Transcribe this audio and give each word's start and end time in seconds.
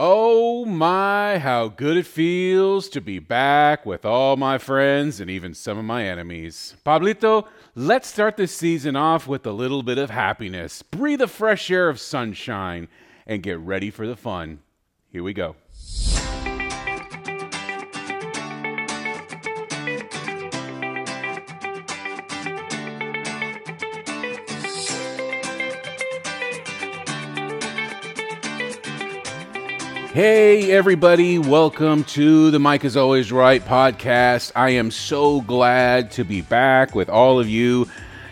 Oh 0.00 0.64
my, 0.64 1.38
how 1.38 1.66
good 1.66 1.96
it 1.96 2.06
feels 2.06 2.88
to 2.90 3.00
be 3.00 3.18
back 3.18 3.84
with 3.84 4.04
all 4.04 4.36
my 4.36 4.56
friends 4.56 5.18
and 5.18 5.28
even 5.28 5.54
some 5.54 5.76
of 5.76 5.84
my 5.84 6.04
enemies. 6.04 6.76
Pablito, 6.86 7.48
let's 7.74 8.06
start 8.06 8.36
this 8.36 8.54
season 8.54 8.94
off 8.94 9.26
with 9.26 9.44
a 9.44 9.50
little 9.50 9.82
bit 9.82 9.98
of 9.98 10.10
happiness. 10.10 10.82
Breathe 10.84 11.20
a 11.20 11.26
fresh 11.26 11.68
air 11.68 11.88
of 11.88 11.98
sunshine 11.98 12.86
and 13.26 13.42
get 13.42 13.58
ready 13.58 13.90
for 13.90 14.06
the 14.06 14.14
fun. 14.14 14.60
Here 15.10 15.24
we 15.24 15.32
go. 15.32 15.56
Hey, 30.18 30.72
everybody, 30.72 31.38
welcome 31.38 32.02
to 32.02 32.50
the 32.50 32.58
Mike 32.58 32.84
is 32.84 32.96
Always 32.96 33.30
Right 33.30 33.64
podcast. 33.64 34.50
I 34.56 34.70
am 34.70 34.90
so 34.90 35.42
glad 35.42 36.10
to 36.10 36.24
be 36.24 36.40
back 36.40 36.96
with 36.96 37.08
all 37.08 37.38
of 37.38 37.48
you, 37.48 37.86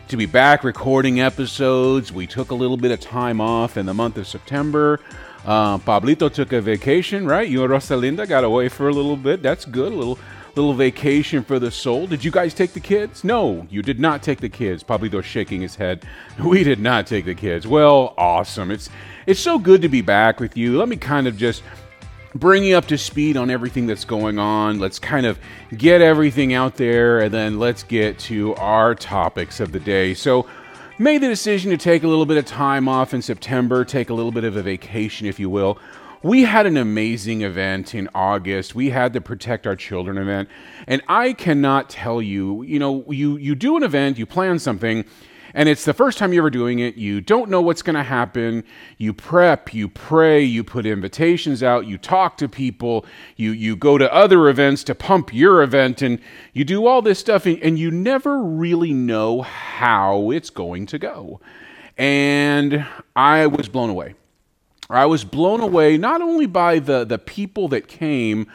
to 0.08 0.16
be 0.16 0.26
back 0.26 0.64
recording 0.64 1.20
episodes. 1.20 2.12
We 2.12 2.26
took 2.26 2.50
a 2.50 2.56
little 2.56 2.76
bit 2.76 2.90
of 2.90 2.98
time 2.98 3.40
off 3.40 3.76
in 3.76 3.86
the 3.86 3.94
month 3.94 4.18
of 4.18 4.26
September. 4.26 4.98
Uh, 5.44 5.78
Pablito 5.78 6.28
took 6.28 6.52
a 6.52 6.60
vacation, 6.60 7.24
right? 7.24 7.48
You 7.48 7.62
and 7.62 7.72
Rosalinda 7.72 8.28
got 8.28 8.42
away 8.42 8.68
for 8.68 8.88
a 8.88 8.92
little 8.92 9.16
bit. 9.16 9.40
That's 9.40 9.64
good. 9.64 9.92
A 9.92 9.94
little 9.94 10.18
little 10.56 10.74
vacation 10.74 11.44
for 11.44 11.58
the 11.58 11.70
soul. 11.70 12.06
Did 12.06 12.24
you 12.24 12.30
guys 12.30 12.54
take 12.54 12.72
the 12.72 12.80
kids? 12.80 13.22
No, 13.22 13.66
you 13.70 13.82
did 13.82 14.00
not 14.00 14.22
take 14.22 14.40
the 14.40 14.48
kids. 14.48 14.82
Pablito 14.82 15.22
shaking 15.22 15.60
his 15.60 15.76
head. 15.76 16.04
We 16.42 16.64
did 16.64 16.80
not 16.80 17.06
take 17.06 17.26
the 17.26 17.34
kids. 17.34 17.66
Well, 17.66 18.14
awesome. 18.18 18.70
It's 18.70 18.90
it's 19.26 19.40
so 19.40 19.58
good 19.58 19.82
to 19.82 19.88
be 19.88 20.02
back 20.02 20.40
with 20.40 20.56
you. 20.56 20.78
Let 20.78 20.88
me 20.88 20.96
kind 20.96 21.26
of 21.26 21.36
just 21.36 21.62
bring 22.34 22.64
you 22.64 22.76
up 22.76 22.86
to 22.86 22.98
speed 22.98 23.36
on 23.36 23.50
everything 23.50 23.86
that's 23.86 24.04
going 24.04 24.38
on. 24.38 24.78
Let's 24.78 24.98
kind 24.98 25.26
of 25.26 25.38
get 25.76 26.00
everything 26.00 26.52
out 26.52 26.76
there 26.76 27.20
and 27.20 27.32
then 27.32 27.58
let's 27.58 27.82
get 27.82 28.18
to 28.20 28.54
our 28.56 28.94
topics 28.94 29.60
of 29.60 29.72
the 29.72 29.80
day. 29.80 30.14
So, 30.14 30.46
made 30.98 31.18
the 31.22 31.28
decision 31.28 31.70
to 31.70 31.76
take 31.76 32.04
a 32.04 32.08
little 32.08 32.24
bit 32.24 32.38
of 32.38 32.46
time 32.46 32.88
off 32.88 33.12
in 33.12 33.20
September, 33.20 33.84
take 33.84 34.08
a 34.10 34.14
little 34.14 34.32
bit 34.32 34.44
of 34.44 34.56
a 34.56 34.62
vacation, 34.62 35.26
if 35.26 35.38
you 35.38 35.50
will. 35.50 35.78
We 36.22 36.42
had 36.44 36.66
an 36.66 36.76
amazing 36.76 37.42
event 37.42 37.94
in 37.94 38.08
August. 38.14 38.74
We 38.74 38.90
had 38.90 39.12
the 39.12 39.20
Protect 39.20 39.66
Our 39.66 39.76
Children 39.76 40.16
event. 40.16 40.48
And 40.86 41.02
I 41.06 41.34
cannot 41.34 41.90
tell 41.90 42.22
you, 42.22 42.62
you 42.62 42.78
know, 42.78 43.04
you, 43.08 43.36
you 43.36 43.54
do 43.54 43.76
an 43.76 43.82
event, 43.82 44.18
you 44.18 44.24
plan 44.24 44.58
something, 44.58 45.04
and 45.56 45.70
it's 45.70 45.86
the 45.86 45.94
first 45.94 46.18
time 46.18 46.34
you're 46.34 46.42
ever 46.42 46.50
doing 46.50 46.80
it. 46.80 46.96
You 46.96 47.22
don't 47.22 47.48
know 47.48 47.62
what's 47.62 47.80
going 47.80 47.96
to 47.96 48.02
happen. 48.02 48.62
You 48.98 49.14
prep, 49.14 49.72
you 49.72 49.88
pray, 49.88 50.42
you 50.42 50.62
put 50.62 50.84
invitations 50.84 51.62
out, 51.62 51.86
you 51.86 51.96
talk 51.96 52.36
to 52.36 52.48
people, 52.48 53.06
you, 53.36 53.52
you 53.52 53.74
go 53.74 53.96
to 53.96 54.12
other 54.12 54.50
events 54.50 54.84
to 54.84 54.94
pump 54.94 55.32
your 55.32 55.62
event, 55.62 56.02
and 56.02 56.20
you 56.52 56.62
do 56.66 56.86
all 56.86 57.00
this 57.00 57.18
stuff, 57.18 57.46
and, 57.46 57.58
and 57.62 57.78
you 57.78 57.90
never 57.90 58.42
really 58.42 58.92
know 58.92 59.40
how 59.40 60.30
it's 60.30 60.50
going 60.50 60.84
to 60.86 60.98
go. 60.98 61.40
And 61.96 62.86
I 63.16 63.46
was 63.46 63.70
blown 63.70 63.88
away. 63.88 64.14
I 64.90 65.06
was 65.06 65.24
blown 65.24 65.60
away 65.60 65.96
not 65.96 66.20
only 66.20 66.44
by 66.44 66.80
the, 66.80 67.06
the 67.06 67.18
people 67.18 67.68
that 67.68 67.88
came, 67.88 68.46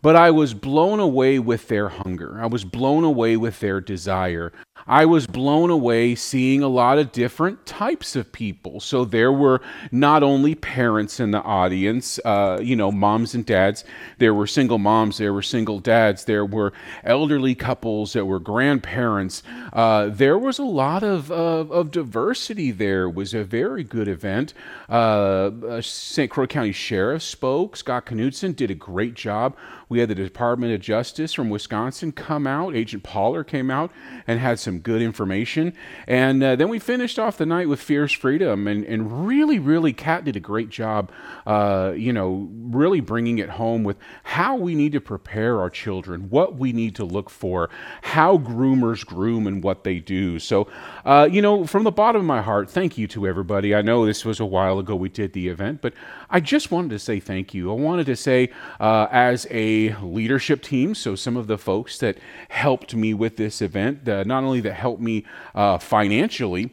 but 0.00 0.16
I 0.16 0.30
was 0.30 0.54
blown 0.54 1.00
away 1.00 1.38
with 1.38 1.68
their 1.68 1.90
hunger. 1.90 2.38
I 2.40 2.46
was 2.46 2.64
blown 2.64 3.04
away 3.04 3.36
with 3.36 3.60
their 3.60 3.82
desire. 3.82 4.52
I 4.88 5.04
was 5.04 5.26
blown 5.26 5.70
away 5.70 6.14
seeing 6.14 6.62
a 6.62 6.68
lot 6.68 6.98
of 6.98 7.10
different 7.10 7.66
types 7.66 8.14
of 8.14 8.30
people. 8.30 8.78
So 8.78 9.04
there 9.04 9.32
were 9.32 9.60
not 9.90 10.22
only 10.22 10.54
parents 10.54 11.18
in 11.18 11.32
the 11.32 11.42
audience, 11.42 12.20
uh, 12.24 12.58
you 12.62 12.76
know, 12.76 12.92
moms 12.92 13.34
and 13.34 13.44
dads, 13.44 13.84
there 14.18 14.32
were 14.32 14.46
single 14.46 14.78
moms, 14.78 15.18
there 15.18 15.32
were 15.32 15.42
single 15.42 15.80
dads, 15.80 16.24
there 16.24 16.44
were 16.44 16.72
elderly 17.02 17.54
couples, 17.54 18.12
there 18.12 18.24
were 18.24 18.38
grandparents. 18.38 19.42
Uh, 19.72 20.06
there 20.06 20.38
was 20.38 20.58
a 20.58 20.64
lot 20.64 21.02
of, 21.02 21.30
of, 21.32 21.70
of, 21.72 21.90
diversity 21.90 22.70
there. 22.70 23.04
It 23.04 23.14
was 23.14 23.34
a 23.34 23.44
very 23.44 23.82
good 23.82 24.08
event. 24.08 24.54
Uh, 24.88 25.50
uh 25.68 25.80
St. 25.80 26.30
Croix 26.30 26.46
County 26.46 26.72
Sheriff 26.72 27.22
spoke. 27.22 27.76
Scott 27.76 28.06
Knudson 28.06 28.54
did 28.54 28.70
a 28.70 28.74
great 28.74 29.14
job. 29.14 29.56
We 29.88 30.00
had 30.00 30.08
the 30.08 30.14
Department 30.14 30.72
of 30.72 30.80
Justice 30.80 31.32
from 31.32 31.48
Wisconsin 31.48 32.12
come 32.12 32.46
out. 32.46 32.74
Agent 32.74 33.02
Poller 33.02 33.44
came 33.44 33.70
out 33.70 33.92
and 34.26 34.40
had 34.40 34.58
some 34.58 34.75
good 34.82 35.02
information. 35.02 35.72
And 36.06 36.42
uh, 36.42 36.56
then 36.56 36.68
we 36.68 36.78
finished 36.78 37.18
off 37.18 37.36
the 37.36 37.46
night 37.46 37.68
with 37.68 37.80
Fierce 37.80 38.12
Freedom. 38.12 38.66
And, 38.66 38.84
and 38.84 39.26
really, 39.26 39.58
really, 39.58 39.92
Kat 39.92 40.24
did 40.24 40.36
a 40.36 40.40
great 40.40 40.70
job, 40.70 41.10
uh, 41.46 41.92
you 41.96 42.12
know, 42.12 42.48
really 42.52 43.00
bringing 43.00 43.38
it 43.38 43.50
home 43.50 43.84
with 43.84 43.96
how 44.22 44.56
we 44.56 44.74
need 44.74 44.92
to 44.92 45.00
prepare 45.00 45.60
our 45.60 45.70
children, 45.70 46.28
what 46.30 46.56
we 46.56 46.72
need 46.72 46.94
to 46.96 47.04
look 47.04 47.30
for, 47.30 47.70
how 48.02 48.38
groomers 48.38 49.04
groom 49.04 49.46
and 49.46 49.62
what 49.62 49.84
they 49.84 49.98
do. 49.98 50.38
So, 50.38 50.68
uh, 51.04 51.28
you 51.30 51.42
know, 51.42 51.66
from 51.66 51.84
the 51.84 51.92
bottom 51.92 52.20
of 52.20 52.26
my 52.26 52.42
heart, 52.42 52.70
thank 52.70 52.98
you 52.98 53.06
to 53.08 53.26
everybody. 53.26 53.74
I 53.74 53.82
know 53.82 54.06
this 54.06 54.24
was 54.24 54.40
a 54.40 54.44
while 54.44 54.78
ago 54.78 54.96
we 54.96 55.08
did 55.08 55.32
the 55.32 55.48
event, 55.48 55.80
but 55.82 55.92
I 56.30 56.40
just 56.40 56.70
wanted 56.70 56.90
to 56.90 56.98
say 56.98 57.20
thank 57.20 57.54
you. 57.54 57.70
I 57.70 57.74
wanted 57.74 58.06
to 58.06 58.16
say, 58.16 58.50
uh, 58.80 59.06
as 59.10 59.46
a 59.50 59.94
leadership 60.02 60.62
team, 60.62 60.94
so 60.94 61.14
some 61.14 61.36
of 61.36 61.46
the 61.46 61.58
folks 61.58 61.98
that 61.98 62.18
helped 62.48 62.94
me 62.94 63.14
with 63.14 63.36
this 63.36 63.62
event, 63.62 64.06
not 64.06 64.44
only 64.44 64.60
that 64.66 64.74
helped 64.74 65.00
me 65.00 65.24
uh, 65.54 65.78
financially, 65.78 66.70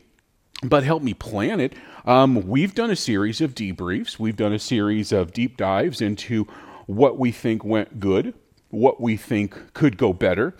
but 0.62 0.84
helped 0.84 1.06
me 1.06 1.14
plan 1.14 1.60
it. 1.60 1.74
Um, 2.06 2.48
we've 2.48 2.76
done 2.76 2.92
a 2.92 2.96
series 2.96 3.40
of 3.40 3.56
debriefs, 3.56 4.20
we've 4.20 4.36
done 4.36 4.54
a 4.54 4.60
series 4.60 5.12
of 5.12 5.32
deep 5.32 5.56
dives 5.56 6.02
into 6.02 6.46
what 6.86 7.18
we 7.18 7.32
think 7.32 7.64
went 7.64 8.00
good, 8.00 8.34
what 8.70 9.00
we 9.00 9.16
think 9.16 9.74
could 9.74 9.98
go 9.98 10.12
better 10.12 10.54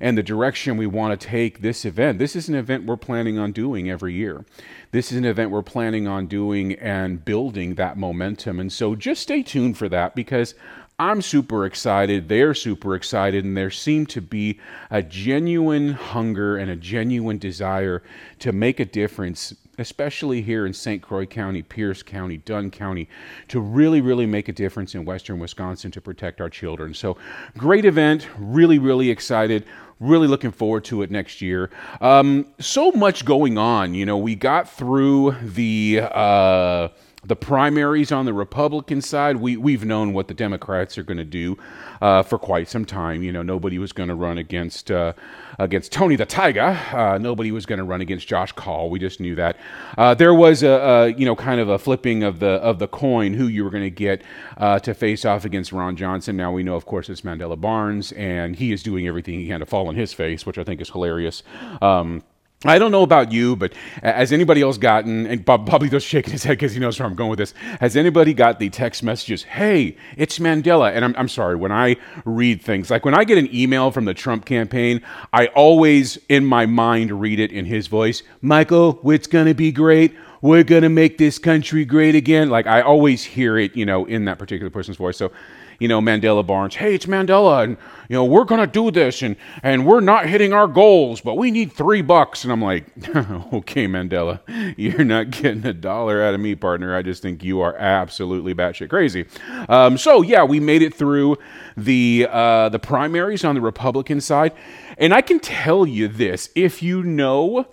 and 0.00 0.16
the 0.16 0.22
direction 0.22 0.76
we 0.76 0.86
want 0.86 1.18
to 1.18 1.26
take 1.26 1.60
this 1.60 1.84
event. 1.84 2.18
This 2.18 2.36
is 2.36 2.48
an 2.48 2.54
event 2.54 2.84
we're 2.84 2.96
planning 2.96 3.38
on 3.38 3.52
doing 3.52 3.90
every 3.90 4.14
year. 4.14 4.44
This 4.92 5.10
is 5.10 5.18
an 5.18 5.24
event 5.24 5.50
we're 5.50 5.62
planning 5.62 6.06
on 6.06 6.26
doing 6.26 6.74
and 6.74 7.24
building 7.24 7.74
that 7.76 7.96
momentum. 7.96 8.60
And 8.60 8.72
so 8.72 8.94
just 8.94 9.22
stay 9.22 9.42
tuned 9.42 9.78
for 9.78 9.88
that 9.88 10.14
because 10.14 10.54
I'm 10.98 11.20
super 11.20 11.66
excited. 11.66 12.28
They're 12.28 12.54
super 12.54 12.94
excited. 12.94 13.44
And 13.44 13.56
there 13.56 13.70
seemed 13.70 14.08
to 14.10 14.22
be 14.22 14.58
a 14.90 15.02
genuine 15.02 15.92
hunger 15.92 16.56
and 16.56 16.70
a 16.70 16.76
genuine 16.76 17.36
desire 17.36 18.02
to 18.38 18.52
make 18.52 18.80
a 18.80 18.84
difference 18.84 19.54
especially 19.78 20.40
here 20.40 20.64
in 20.64 20.72
St. 20.72 21.02
Croix 21.02 21.26
County, 21.26 21.62
Pierce 21.62 22.02
County, 22.02 22.38
Dunn 22.38 22.70
County, 22.70 23.10
to 23.48 23.60
really, 23.60 24.00
really 24.00 24.24
make 24.24 24.48
a 24.48 24.52
difference 24.52 24.94
in 24.94 25.04
western 25.04 25.38
Wisconsin 25.38 25.90
to 25.90 26.00
protect 26.00 26.40
our 26.40 26.48
children. 26.48 26.94
So, 26.94 27.18
great 27.58 27.84
event. 27.84 28.26
Really, 28.38 28.78
really 28.78 29.10
excited. 29.10 29.66
Really 30.00 30.28
looking 30.28 30.50
forward 30.50 30.84
to 30.86 31.02
it 31.02 31.10
next 31.10 31.42
year. 31.42 31.68
Um, 32.00 32.46
so 32.58 32.90
much 32.92 33.26
going 33.26 33.58
on. 33.58 33.94
You 33.94 34.06
know, 34.06 34.16
we 34.16 34.34
got 34.34 34.70
through 34.70 35.36
the. 35.42 36.00
Uh, 36.10 36.88
the 37.26 37.36
primaries 37.36 38.12
on 38.12 38.24
the 38.24 38.32
Republican 38.32 39.00
side, 39.02 39.36
we, 39.36 39.56
we've 39.56 39.84
known 39.84 40.12
what 40.12 40.28
the 40.28 40.34
Democrats 40.34 40.96
are 40.96 41.02
going 41.02 41.16
to 41.18 41.24
do 41.24 41.58
uh, 42.00 42.22
for 42.22 42.38
quite 42.38 42.68
some 42.68 42.84
time. 42.84 43.22
You 43.22 43.32
know, 43.32 43.42
nobody 43.42 43.78
was 43.78 43.92
going 43.92 44.08
to 44.08 44.14
run 44.14 44.38
against 44.38 44.90
uh, 44.90 45.12
against 45.58 45.92
Tony 45.92 46.16
the 46.16 46.26
Tiger. 46.26 46.78
Uh, 46.92 47.18
nobody 47.18 47.50
was 47.50 47.66
going 47.66 47.78
to 47.78 47.84
run 47.84 48.00
against 48.00 48.28
Josh 48.28 48.52
Kaul. 48.52 48.90
We 48.90 48.98
just 48.98 49.20
knew 49.20 49.34
that. 49.34 49.56
Uh, 49.98 50.14
there 50.14 50.34
was 50.34 50.62
a, 50.62 50.70
a, 50.70 51.08
you 51.08 51.26
know 51.26 51.34
kind 51.34 51.60
of 51.60 51.68
a 51.68 51.78
flipping 51.78 52.22
of 52.22 52.38
the 52.38 52.46
of 52.46 52.78
the 52.78 52.88
coin 52.88 53.34
who 53.34 53.46
you 53.46 53.64
were 53.64 53.70
going 53.70 53.84
to 53.84 53.90
get 53.90 54.22
uh, 54.58 54.78
to 54.80 54.94
face 54.94 55.24
off 55.24 55.44
against 55.44 55.72
Ron 55.72 55.96
Johnson. 55.96 56.36
Now 56.36 56.52
we 56.52 56.62
know, 56.62 56.76
of 56.76 56.86
course, 56.86 57.08
it's 57.08 57.22
Mandela 57.22 57.60
Barnes, 57.60 58.12
and 58.12 58.56
he 58.56 58.72
is 58.72 58.82
doing 58.82 59.06
everything 59.06 59.40
he 59.40 59.48
can 59.48 59.60
to 59.60 59.66
fall 59.66 59.88
on 59.88 59.96
his 59.96 60.12
face, 60.12 60.46
which 60.46 60.58
I 60.58 60.64
think 60.64 60.80
is 60.80 60.90
hilarious. 60.90 61.42
Um, 61.82 62.22
I 62.64 62.78
don't 62.78 62.90
know 62.90 63.02
about 63.02 63.32
you, 63.32 63.54
but 63.54 63.74
has 64.02 64.32
anybody 64.32 64.62
else 64.62 64.78
gotten, 64.78 65.26
and 65.26 65.44
Bob, 65.44 65.66
Bobby 65.66 65.90
does 65.90 66.02
shaking 66.02 66.32
his 66.32 66.42
head 66.42 66.52
because 66.52 66.72
he 66.72 66.80
knows 66.80 66.98
where 66.98 67.06
I'm 67.06 67.14
going 67.14 67.28
with 67.28 67.38
this. 67.38 67.52
Has 67.80 67.96
anybody 67.96 68.32
got 68.32 68.58
the 68.58 68.70
text 68.70 69.02
messages, 69.02 69.42
hey, 69.42 69.98
it's 70.16 70.38
Mandela? 70.38 70.90
And 70.90 71.04
I'm, 71.04 71.14
I'm 71.18 71.28
sorry, 71.28 71.54
when 71.56 71.70
I 71.70 71.96
read 72.24 72.62
things, 72.62 72.90
like 72.90 73.04
when 73.04 73.12
I 73.12 73.24
get 73.24 73.36
an 73.36 73.54
email 73.54 73.90
from 73.90 74.06
the 74.06 74.14
Trump 74.14 74.46
campaign, 74.46 75.02
I 75.34 75.48
always, 75.48 76.18
in 76.30 76.46
my 76.46 76.64
mind, 76.64 77.20
read 77.20 77.40
it 77.40 77.52
in 77.52 77.66
his 77.66 77.88
voice 77.88 78.22
Michael, 78.40 79.00
it's 79.04 79.26
going 79.26 79.46
to 79.46 79.54
be 79.54 79.70
great. 79.70 80.14
We're 80.40 80.64
going 80.64 80.82
to 80.82 80.88
make 80.88 81.18
this 81.18 81.38
country 81.38 81.84
great 81.84 82.14
again. 82.14 82.48
Like 82.48 82.66
I 82.66 82.80
always 82.80 83.24
hear 83.24 83.58
it, 83.58 83.76
you 83.76 83.84
know, 83.84 84.06
in 84.06 84.24
that 84.26 84.38
particular 84.38 84.70
person's 84.70 84.96
voice. 84.96 85.16
So 85.16 85.30
you 85.78 85.88
know, 85.88 86.00
Mandela 86.00 86.46
Barnes, 86.46 86.76
hey, 86.76 86.94
it's 86.94 87.06
Mandela, 87.06 87.64
and 87.64 87.76
you 88.08 88.14
know, 88.14 88.24
we're 88.24 88.44
gonna 88.44 88.66
do 88.66 88.90
this, 88.90 89.22
and 89.22 89.36
and 89.62 89.86
we're 89.86 90.00
not 90.00 90.26
hitting 90.26 90.52
our 90.52 90.66
goals, 90.66 91.20
but 91.20 91.34
we 91.34 91.50
need 91.50 91.72
three 91.72 92.02
bucks. 92.02 92.44
And 92.44 92.52
I'm 92.52 92.62
like, 92.62 92.86
okay, 93.52 93.86
Mandela, 93.86 94.40
you're 94.76 95.04
not 95.04 95.30
getting 95.30 95.64
a 95.66 95.72
dollar 95.72 96.22
out 96.22 96.34
of 96.34 96.40
me, 96.40 96.54
partner. 96.54 96.94
I 96.94 97.02
just 97.02 97.22
think 97.22 97.42
you 97.42 97.60
are 97.60 97.76
absolutely 97.76 98.54
batshit 98.54 98.90
crazy. 98.90 99.26
Um, 99.68 99.98
so 99.98 100.22
yeah, 100.22 100.44
we 100.44 100.60
made 100.60 100.82
it 100.82 100.94
through 100.94 101.36
the 101.76 102.28
uh, 102.30 102.68
the 102.68 102.78
primaries 102.78 103.44
on 103.44 103.54
the 103.54 103.60
Republican 103.60 104.20
side, 104.20 104.52
and 104.98 105.12
I 105.12 105.20
can 105.20 105.40
tell 105.40 105.86
you 105.86 106.08
this: 106.08 106.50
if 106.54 106.82
you 106.82 107.02
know, 107.02 107.66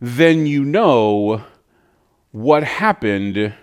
then 0.00 0.46
you 0.46 0.64
know 0.64 1.44
what 2.32 2.64
happened 2.64 3.54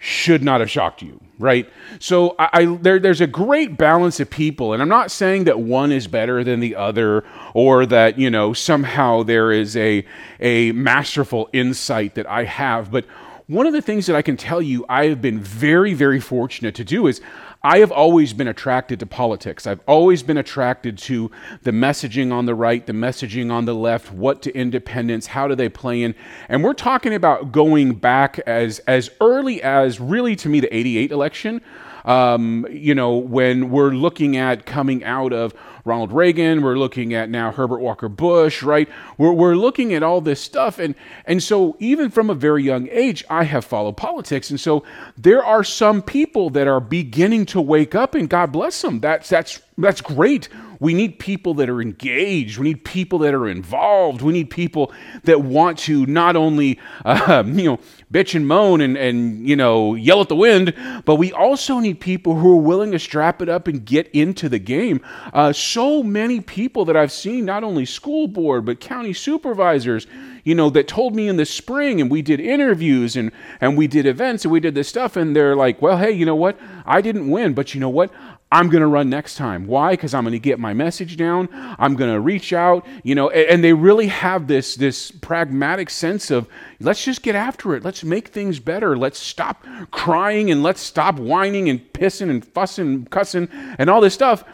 should 0.00 0.42
not 0.42 0.60
have 0.60 0.70
shocked 0.70 1.02
you 1.02 1.20
right? 1.40 1.68
So 1.98 2.36
I, 2.38 2.48
I 2.52 2.64
there, 2.66 3.00
there's 3.00 3.20
a 3.20 3.26
great 3.26 3.76
balance 3.76 4.20
of 4.20 4.30
people, 4.30 4.72
and 4.72 4.80
I'm 4.82 4.88
not 4.88 5.10
saying 5.10 5.44
that 5.44 5.58
one 5.58 5.90
is 5.90 6.06
better 6.06 6.44
than 6.44 6.60
the 6.60 6.76
other, 6.76 7.24
or 7.54 7.86
that 7.86 8.18
you 8.18 8.30
know 8.30 8.52
somehow 8.52 9.24
there 9.24 9.50
is 9.50 9.76
a 9.76 10.04
a 10.38 10.70
masterful 10.72 11.48
insight 11.52 12.14
that 12.14 12.28
I 12.28 12.44
have. 12.44 12.92
But 12.92 13.06
one 13.48 13.66
of 13.66 13.72
the 13.72 13.82
things 13.82 14.06
that 14.06 14.14
I 14.14 14.22
can 14.22 14.36
tell 14.36 14.62
you, 14.62 14.84
I 14.88 15.06
have 15.06 15.20
been 15.20 15.40
very, 15.40 15.92
very 15.92 16.20
fortunate 16.20 16.76
to 16.76 16.84
do 16.84 17.08
is 17.08 17.20
I 17.62 17.80
have 17.80 17.92
always 17.92 18.32
been 18.32 18.48
attracted 18.48 19.00
to 19.00 19.06
politics. 19.06 19.66
I've 19.66 19.82
always 19.86 20.22
been 20.22 20.38
attracted 20.38 20.96
to 20.98 21.30
the 21.62 21.72
messaging 21.72 22.32
on 22.32 22.46
the 22.46 22.54
right, 22.54 22.86
the 22.86 22.94
messaging 22.94 23.52
on 23.52 23.66
the 23.66 23.74
left, 23.74 24.10
what 24.12 24.40
to 24.42 24.54
independence, 24.54 25.26
how 25.26 25.46
do 25.46 25.54
they 25.54 25.68
play 25.68 26.02
in. 26.02 26.14
And 26.48 26.64
we're 26.64 26.72
talking 26.72 27.12
about 27.12 27.52
going 27.52 27.96
back 27.96 28.38
as 28.40 28.78
as 28.80 29.10
early 29.20 29.62
as 29.62 30.00
really 30.00 30.36
to 30.36 30.48
me 30.48 30.60
the 30.60 30.74
88 30.74 31.12
election. 31.12 31.60
Um, 32.04 32.66
you 32.70 32.94
know, 32.94 33.16
when 33.16 33.70
we're 33.70 33.90
looking 33.90 34.36
at 34.36 34.66
coming 34.66 35.04
out 35.04 35.32
of 35.32 35.54
Ronald 35.84 36.12
Reagan, 36.12 36.62
we're 36.62 36.76
looking 36.76 37.14
at 37.14 37.30
now 37.30 37.52
Herbert 37.52 37.80
Walker 37.80 38.08
Bush, 38.08 38.62
right? 38.62 38.88
We're, 39.18 39.32
we're 39.32 39.54
looking 39.56 39.94
at 39.94 40.02
all 40.02 40.20
this 40.20 40.40
stuff. 40.40 40.78
And, 40.78 40.94
and 41.24 41.42
so, 41.42 41.76
even 41.78 42.10
from 42.10 42.30
a 42.30 42.34
very 42.34 42.62
young 42.62 42.88
age, 42.90 43.24
I 43.30 43.44
have 43.44 43.64
followed 43.64 43.96
politics. 43.96 44.50
And 44.50 44.60
so, 44.60 44.84
there 45.16 45.44
are 45.44 45.64
some 45.64 46.02
people 46.02 46.50
that 46.50 46.66
are 46.66 46.80
beginning 46.80 47.46
to 47.46 47.60
wake 47.60 47.94
up, 47.94 48.14
and 48.14 48.28
God 48.28 48.52
bless 48.52 48.82
them. 48.82 49.00
That's, 49.00 49.28
that's, 49.28 49.60
that's 49.78 50.00
great. 50.00 50.48
We 50.80 50.94
need 50.94 51.18
people 51.18 51.52
that 51.54 51.68
are 51.68 51.82
engaged. 51.82 52.58
We 52.58 52.68
need 52.68 52.84
people 52.84 53.18
that 53.20 53.34
are 53.34 53.46
involved. 53.46 54.22
We 54.22 54.32
need 54.32 54.48
people 54.48 54.92
that 55.24 55.42
want 55.42 55.78
to 55.80 56.06
not 56.06 56.36
only, 56.36 56.80
uh, 57.04 57.44
you 57.46 57.64
know, 57.64 57.78
bitch 58.10 58.34
and 58.34 58.48
moan 58.48 58.80
and, 58.80 58.96
and, 58.96 59.46
you 59.46 59.54
know, 59.54 59.94
yell 59.94 60.22
at 60.22 60.28
the 60.28 60.36
wind, 60.36 60.74
but 61.04 61.16
we 61.16 61.32
also 61.32 61.78
need 61.78 62.00
people 62.00 62.34
who 62.34 62.52
are 62.52 62.62
willing 62.62 62.90
to 62.92 62.98
strap 62.98 63.42
it 63.42 63.48
up 63.48 63.68
and 63.68 63.84
get 63.84 64.08
into 64.08 64.48
the 64.48 64.58
game. 64.58 65.00
Uh, 65.34 65.52
so 65.52 66.02
many 66.02 66.40
people 66.40 66.86
that 66.86 66.96
I've 66.96 67.12
seen, 67.12 67.44
not 67.44 67.62
only 67.62 67.84
school 67.84 68.26
board, 68.26 68.64
but 68.64 68.80
county 68.80 69.12
supervisors, 69.12 70.06
you 70.44 70.54
know, 70.54 70.70
that 70.70 70.88
told 70.88 71.14
me 71.14 71.28
in 71.28 71.36
the 71.36 71.44
spring 71.44 72.00
and 72.00 72.10
we 72.10 72.22
did 72.22 72.40
interviews 72.40 73.16
and, 73.16 73.30
and 73.60 73.76
we 73.76 73.86
did 73.86 74.06
events 74.06 74.44
and 74.44 74.52
we 74.52 74.60
did 74.60 74.74
this 74.74 74.88
stuff. 74.88 75.16
And 75.16 75.36
they're 75.36 75.54
like, 75.54 75.82
well, 75.82 75.98
hey, 75.98 76.12
you 76.12 76.24
know 76.24 76.34
what? 76.34 76.58
I 76.86 77.00
didn't 77.02 77.30
win, 77.30 77.52
but 77.52 77.74
you 77.74 77.80
know 77.80 77.90
what? 77.90 78.10
I'm 78.52 78.68
going 78.68 78.80
to 78.80 78.88
run 78.88 79.08
next 79.08 79.36
time. 79.36 79.66
Why? 79.66 79.92
Because 79.92 80.12
I'm 80.12 80.24
going 80.24 80.32
to 80.32 80.40
get 80.40 80.58
my 80.58 80.74
message 80.74 81.16
down. 81.16 81.48
I'm 81.52 81.94
going 81.94 82.12
to 82.12 82.18
reach 82.18 82.52
out, 82.52 82.84
you 83.04 83.14
know, 83.14 83.30
and, 83.30 83.48
and, 83.48 83.64
they 83.64 83.72
really 83.72 84.08
have 84.08 84.48
this 84.48 84.74
this 84.74 85.12
pragmatic 85.12 85.88
sense 85.88 86.32
of 86.32 86.48
let's 86.80 87.04
just 87.04 87.22
get 87.22 87.36
after 87.36 87.76
it. 87.76 87.84
Let's 87.84 88.02
make 88.02 88.28
things 88.28 88.58
better. 88.58 88.96
Let's 88.96 89.20
stop 89.20 89.64
crying 89.92 90.50
and 90.50 90.64
let's 90.64 90.80
stop 90.80 91.20
whining 91.20 91.68
and 91.68 91.80
pissing 91.92 92.28
and 92.28 92.44
fussing 92.44 92.86
and 92.86 93.10
cussing 93.10 93.48
and 93.78 93.88
all 93.88 94.00
this 94.00 94.14
stuff 94.14 94.44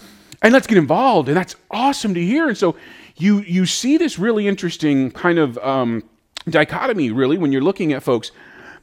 and 0.43 0.53
let's 0.53 0.67
get 0.67 0.79
involved. 0.79 1.29
And 1.29 1.37
that's 1.37 1.57
awesome 1.71 2.15
to 2.15 2.25
hear. 2.25 2.49
And 2.49 2.57
so 2.57 2.77
you 3.17 3.41
you 3.41 3.67
see 3.67 3.97
this 3.97 4.19
really 4.19 4.47
interesting 4.47 5.11
kind 5.11 5.39
of 5.39 5.59
um, 5.59 6.03
dichotomy, 6.49 7.11
really, 7.11 7.39
when 7.39 7.53
you're 7.53 7.63
looking 7.63 7.93
at 7.93 8.03
folks, 8.03 8.31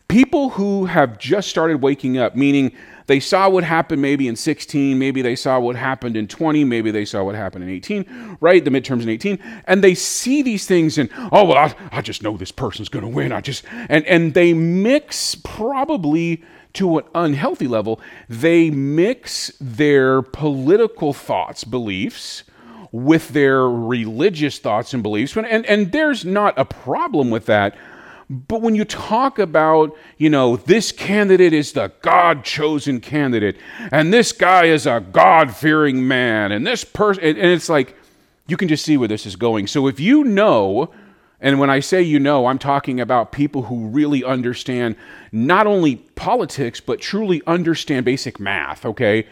people 0.08 0.52
who 0.52 0.86
have 0.86 1.18
just 1.18 1.50
started 1.50 1.82
waking 1.82 2.18
up, 2.18 2.36
meaning 2.36 2.74
they 3.08 3.20
saw 3.20 3.50
what 3.50 3.64
happened 3.64 4.02
maybe 4.02 4.28
in 4.28 4.36
16, 4.36 4.98
maybe 4.98 5.22
they 5.22 5.36
saw 5.36 5.60
what 5.60 5.76
happened 5.76 6.16
in 6.18 6.28
20, 6.28 6.64
maybe 6.64 6.92
they 6.92 7.06
saw 7.06 7.24
what 7.24 7.36
happened 7.36 7.64
in 7.64 7.70
18, 7.70 8.38
right? 8.40 8.64
The 8.64 8.72
midterms 8.72 9.04
in 9.04 9.10
18, 9.10 9.40
and 9.66 9.84
they 9.84 9.96
see 9.96 10.42
these 10.42 10.66
things 10.66 10.98
and 10.98 11.10
oh 11.32 11.46
well, 11.46 11.58
I, 11.58 11.76
I 11.92 12.02
just 12.02 12.24
know 12.24 12.38
this 12.38 12.52
person's 12.52 12.90
going 12.90 13.06
to 13.06 13.12
win. 13.12 13.32
I 13.32 13.42
just 13.42 13.64
and 13.90 14.06
and 14.06 14.34
they 14.34 14.54
mix 14.54 15.36
probably 15.36 16.44
to 16.74 16.98
an 16.98 17.06
unhealthy 17.14 17.68
level. 17.68 18.00
They 18.28 18.70
mix 18.70 19.52
their 19.62 20.22
political 20.22 21.14
thoughts, 21.14 21.64
beliefs 21.64 22.44
with 22.92 23.30
their 23.30 23.68
religious 23.68 24.60
thoughts 24.60 24.94
and 24.94 25.02
beliefs. 25.02 25.36
And, 25.36 25.66
and 25.66 25.92
there's 25.92 26.24
not 26.24 26.54
a 26.58 26.66
problem 26.66 27.32
with 27.32 27.48
that. 27.48 27.76
But 28.30 28.62
when 28.62 28.76
you 28.76 28.86
talk 28.86 29.38
about, 29.38 29.96
you 30.18 30.30
know, 30.30 30.56
this 30.56 30.92
candidate 30.92 31.54
is 31.54 31.74
the 31.74 31.92
God 32.02 32.44
chosen 32.44 33.00
candidate, 33.00 33.58
and 33.92 34.14
this 34.14 34.32
guy 34.32 34.66
is 34.66 34.86
a 34.86 35.00
God 35.00 35.56
fearing 35.56 36.08
man, 36.08 36.52
and 36.52 36.66
this 36.66 36.84
person, 36.84 37.24
and 37.24 37.38
it's 37.38 37.70
like, 37.70 37.96
you 38.48 38.58
can 38.58 38.68
just 38.68 38.86
see 38.86 38.98
where 38.98 39.08
this 39.08 39.26
is 39.26 39.36
going. 39.36 39.68
So 39.68 39.88
if 39.88 40.00
you 40.00 40.24
know, 40.24 40.92
and 41.40 41.60
when 41.60 41.70
I 41.70 41.82
say 41.82 42.02
you 42.02 42.20
know, 42.20 42.46
I'm 42.46 42.60
talking 42.60 43.00
about 43.00 43.32
people 43.32 43.64
who 43.64 43.88
really 43.88 44.24
understand 44.24 44.96
not 45.32 45.68
only 45.68 45.98
politics, 45.98 46.80
but 46.80 47.02
truly 47.02 47.42
understand 47.46 48.06
basic 48.06 48.40
math, 48.40 48.86
okay? 48.86 49.28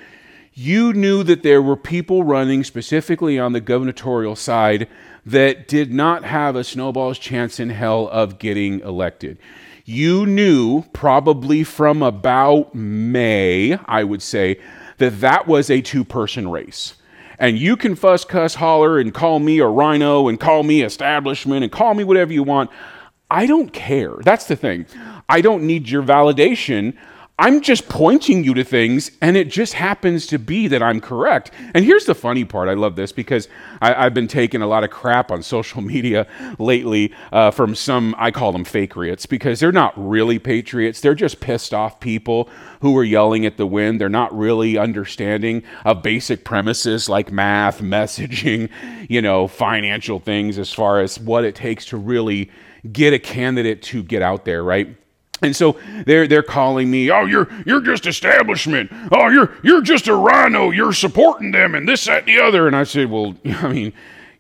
You 0.53 0.91
knew 0.91 1.23
that 1.23 1.43
there 1.43 1.61
were 1.61 1.77
people 1.77 2.23
running 2.23 2.65
specifically 2.65 3.39
on 3.39 3.53
the 3.53 3.61
gubernatorial 3.61 4.35
side 4.35 4.89
that 5.25 5.67
did 5.67 5.93
not 5.93 6.23
have 6.23 6.55
a 6.55 6.63
snowball's 6.63 7.19
chance 7.19 7.59
in 7.59 7.69
hell 7.69 8.07
of 8.09 8.39
getting 8.39 8.79
elected. 8.81 9.37
You 9.85 10.25
knew 10.25 10.83
probably 10.93 11.63
from 11.63 12.01
about 12.01 12.73
May, 12.73 13.77
I 13.85 14.03
would 14.03 14.21
say, 14.21 14.59
that 14.97 15.19
that 15.21 15.47
was 15.47 15.69
a 15.69 15.81
two 15.81 16.03
person 16.03 16.49
race. 16.49 16.95
And 17.39 17.57
you 17.57 17.75
can 17.75 17.95
fuss, 17.95 18.23
cuss, 18.23 18.55
holler, 18.55 18.99
and 18.99 19.13
call 19.13 19.39
me 19.39 19.59
a 19.59 19.65
rhino, 19.65 20.27
and 20.27 20.39
call 20.39 20.61
me 20.61 20.83
establishment 20.83 21.63
and 21.63 21.71
call 21.71 21.95
me 21.95 22.03
whatever 22.03 22.31
you 22.31 22.43
want. 22.43 22.69
I 23.31 23.47
don't 23.47 23.73
care. 23.73 24.15
That's 24.21 24.45
the 24.45 24.55
thing. 24.55 24.85
I 25.27 25.41
don't 25.41 25.63
need 25.63 25.89
your 25.89 26.03
validation. 26.03 26.95
I'm 27.41 27.61
just 27.61 27.89
pointing 27.89 28.43
you 28.43 28.53
to 28.53 28.63
things, 28.63 29.09
and 29.19 29.35
it 29.35 29.49
just 29.49 29.73
happens 29.73 30.27
to 30.27 30.37
be 30.37 30.67
that 30.67 30.83
I'm 30.83 31.01
correct. 31.01 31.49
And 31.73 31.83
here's 31.83 32.05
the 32.05 32.13
funny 32.13 32.45
part 32.45 32.69
I 32.69 32.75
love 32.75 32.95
this 32.95 33.11
because 33.11 33.47
I, 33.81 34.03
have 34.03 34.13
been 34.13 34.27
taking 34.27 34.61
a 34.61 34.67
lot 34.67 34.83
of 34.83 34.91
crap 34.91 35.31
on 35.31 35.41
social 35.41 35.81
media 35.95 36.27
lately 36.59 37.11
uh, 37.31 37.49
from 37.49 37.73
some, 37.73 38.13
I 38.19 38.29
call 38.29 38.51
them 38.51 38.63
patriots, 38.63 39.25
because 39.25 39.59
they're 39.59 39.71
not 39.71 39.93
really 39.97 40.37
patriots. 40.37 41.01
They're 41.01 41.15
just 41.15 41.39
pissed 41.39 41.73
off 41.73 41.99
people 41.99 42.47
who 42.81 42.95
are 42.95 43.03
yelling 43.03 43.43
at 43.47 43.57
the 43.57 43.65
wind. 43.65 43.99
They're 43.99 44.07
not 44.07 44.37
really 44.37 44.77
understanding 44.77 45.63
of 45.83 46.03
basic 46.03 46.43
premises 46.43 47.09
like 47.09 47.31
math, 47.31 47.79
messaging, 47.81 48.69
you 49.09 49.19
know, 49.19 49.47
financial 49.47 50.19
things 50.19 50.59
as 50.59 50.71
far 50.71 50.99
as 50.99 51.19
what 51.19 51.43
it 51.43 51.55
takes 51.55 51.85
to 51.85 51.97
really 51.97 52.51
get 52.91 53.13
a 53.13 53.19
candidate 53.19 53.81
to 53.81 54.03
get 54.03 54.21
out 54.21 54.45
there, 54.45 54.63
right? 54.63 54.95
And 55.41 55.55
so 55.55 55.77
they're 56.05 56.27
they're 56.27 56.43
calling 56.43 56.91
me, 56.91 57.09
oh, 57.09 57.25
you're 57.25 57.47
you're 57.65 57.81
just 57.81 58.05
establishment. 58.05 58.91
Oh, 59.11 59.29
you're 59.29 59.51
you're 59.63 59.81
just 59.81 60.07
a 60.07 60.15
rhino. 60.15 60.69
You're 60.69 60.93
supporting 60.93 61.51
them 61.51 61.73
and 61.73 61.87
this, 61.87 62.05
that, 62.05 62.19
and 62.19 62.27
the 62.27 62.39
other. 62.39 62.67
And 62.67 62.75
I 62.75 62.83
said, 62.83 63.09
well, 63.09 63.35
I 63.45 63.67
mean, 63.69 63.93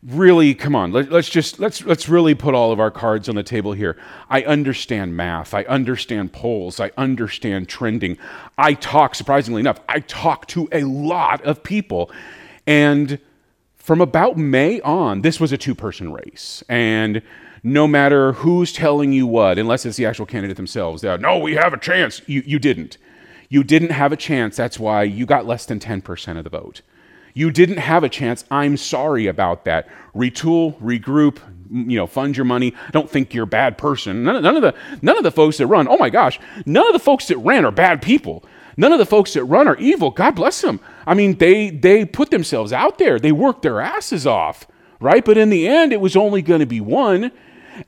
really, 0.03 0.53
come 0.53 0.75
on. 0.75 0.91
Let, 0.91 1.11
us 1.11 1.27
just 1.27 1.59
let's 1.59 1.83
let's 1.83 2.07
really 2.07 2.35
put 2.35 2.53
all 2.53 2.71
of 2.71 2.79
our 2.79 2.91
cards 2.91 3.27
on 3.29 3.35
the 3.35 3.43
table 3.43 3.73
here. 3.73 3.97
I 4.29 4.43
understand 4.43 5.17
math. 5.17 5.53
I 5.53 5.63
understand 5.63 6.33
polls. 6.33 6.79
I 6.79 6.91
understand 6.97 7.67
trending. 7.67 8.17
I 8.57 8.75
talk, 8.75 9.15
surprisingly 9.15 9.59
enough, 9.59 9.79
I 9.89 10.01
talk 10.01 10.47
to 10.47 10.69
a 10.71 10.83
lot 10.83 11.41
of 11.43 11.63
people, 11.63 12.11
and 12.67 13.19
from 13.75 14.01
about 14.01 14.37
May 14.37 14.79
on, 14.81 15.21
this 15.21 15.39
was 15.39 15.51
a 15.51 15.57
two-person 15.57 16.13
race, 16.13 16.63
and 16.69 17.23
no 17.63 17.87
matter 17.87 18.33
who's 18.33 18.73
telling 18.73 19.13
you 19.13 19.27
what, 19.27 19.59
unless 19.59 19.85
it's 19.85 19.97
the 19.97 20.05
actual 20.05 20.25
candidate 20.25 20.57
themselves. 20.57 21.03
No, 21.03 21.37
we 21.37 21.53
have 21.55 21.73
a 21.73 21.77
chance. 21.77 22.21
You, 22.25 22.43
you 22.45 22.59
didn't. 22.59 22.97
You 23.49 23.63
didn't 23.63 23.91
have 23.91 24.11
a 24.11 24.17
chance. 24.17 24.55
That's 24.55 24.79
why 24.79 25.03
you 25.03 25.25
got 25.25 25.45
less 25.45 25.65
than 25.65 25.79
10% 25.79 26.37
of 26.37 26.43
the 26.43 26.49
vote. 26.49 26.81
You 27.33 27.51
didn't 27.51 27.77
have 27.77 28.03
a 28.03 28.09
chance. 28.09 28.45
I'm 28.49 28.77
sorry 28.77 29.27
about 29.27 29.65
that. 29.65 29.87
Retool, 30.15 30.79
regroup, 30.81 31.39
you 31.69 31.97
know, 31.97 32.07
fund 32.07 32.35
your 32.35 32.45
money. 32.45 32.73
Don't 32.91 33.09
think 33.09 33.33
you're 33.33 33.45
a 33.45 33.47
bad 33.47 33.77
person. 33.77 34.23
None, 34.23 34.41
none, 34.41 34.55
of 34.55 34.61
the 34.61 34.75
none 35.01 35.17
of 35.17 35.23
the 35.23 35.31
folks 35.31 35.57
that 35.57 35.67
run. 35.67 35.87
Oh 35.87 35.97
my 35.97 36.09
gosh, 36.09 36.39
none 36.65 36.85
of 36.87 36.93
the 36.93 36.99
folks 36.99 37.27
that 37.27 37.37
ran 37.37 37.65
are 37.65 37.71
bad 37.71 38.01
people. 38.01 38.43
None 38.77 38.91
of 38.91 38.99
the 38.99 39.05
folks 39.05 39.33
that 39.33 39.43
run 39.45 39.67
are 39.67 39.77
evil. 39.77 40.11
God 40.11 40.31
bless 40.35 40.61
them. 40.61 40.79
I 41.05 41.13
mean, 41.13 41.37
they 41.37 41.69
they 41.69 42.05
put 42.05 42.31
themselves 42.31 42.73
out 42.73 42.97
there. 42.97 43.19
They 43.19 43.31
worked 43.31 43.61
their 43.61 43.79
asses 43.79 44.27
off, 44.27 44.67
right? 44.99 45.23
But 45.23 45.37
in 45.37 45.49
the 45.49 45.67
end, 45.67 45.93
it 45.93 46.01
was 46.01 46.15
only 46.15 46.41
going 46.41 46.59
to 46.59 46.65
be 46.65 46.81
one. 46.81 47.31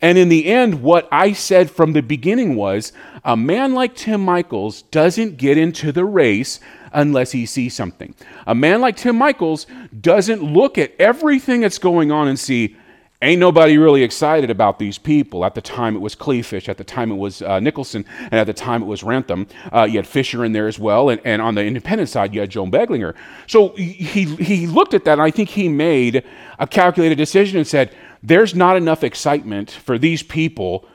And 0.01 0.17
in 0.17 0.29
the 0.29 0.45
end, 0.45 0.81
what 0.81 1.07
I 1.11 1.33
said 1.33 1.69
from 1.69 1.93
the 1.93 2.01
beginning 2.01 2.55
was 2.55 2.93
a 3.23 3.37
man 3.37 3.73
like 3.73 3.95
Tim 3.95 4.23
Michels 4.23 4.83
doesn't 4.83 5.37
get 5.37 5.57
into 5.57 5.91
the 5.91 6.05
race 6.05 6.59
unless 6.91 7.31
he 7.31 7.45
sees 7.45 7.73
something. 7.73 8.13
A 8.47 8.55
man 8.55 8.81
like 8.81 8.97
Tim 8.97 9.17
Michels 9.17 9.65
doesn't 9.99 10.43
look 10.43 10.77
at 10.77 10.93
everything 10.99 11.61
that's 11.61 11.79
going 11.79 12.11
on 12.11 12.27
and 12.27 12.39
see, 12.39 12.75
ain't 13.23 13.39
nobody 13.39 13.77
really 13.77 14.03
excited 14.03 14.49
about 14.49 14.79
these 14.79 14.97
people. 14.97 15.45
At 15.45 15.55
the 15.55 15.61
time, 15.61 15.95
it 15.95 15.99
was 15.99 16.15
Kleefisch. 16.15 16.69
At 16.69 16.77
the 16.77 16.83
time, 16.83 17.11
it 17.11 17.15
was 17.15 17.41
uh, 17.41 17.59
Nicholson. 17.59 18.05
And 18.19 18.33
at 18.33 18.47
the 18.47 18.53
time, 18.53 18.83
it 18.83 18.85
was 18.85 19.01
Ramthun. 19.01 19.49
Uh, 19.71 19.83
you 19.83 19.97
had 19.97 20.07
Fischer 20.07 20.43
in 20.43 20.51
there 20.51 20.67
as 20.67 20.77
well. 20.77 21.09
And, 21.09 21.21
and 21.23 21.41
on 21.41 21.55
the 21.55 21.63
independent 21.63 22.09
side, 22.09 22.33
you 22.33 22.41
had 22.41 22.49
Joan 22.49 22.69
Beglinger. 22.69 23.15
So 23.47 23.69
he, 23.69 24.25
he 24.25 24.67
looked 24.67 24.93
at 24.93 25.05
that, 25.05 25.13
and 25.13 25.21
I 25.21 25.31
think 25.31 25.49
he 25.49 25.69
made 25.69 26.23
a 26.59 26.67
calculated 26.67 27.17
decision 27.17 27.57
and 27.57 27.67
said, 27.67 27.95
there's 28.21 28.55
not 28.55 28.77
enough 28.77 29.03
excitement 29.03 29.71
for 29.71 29.97
these 29.97 30.23
people, 30.23 30.87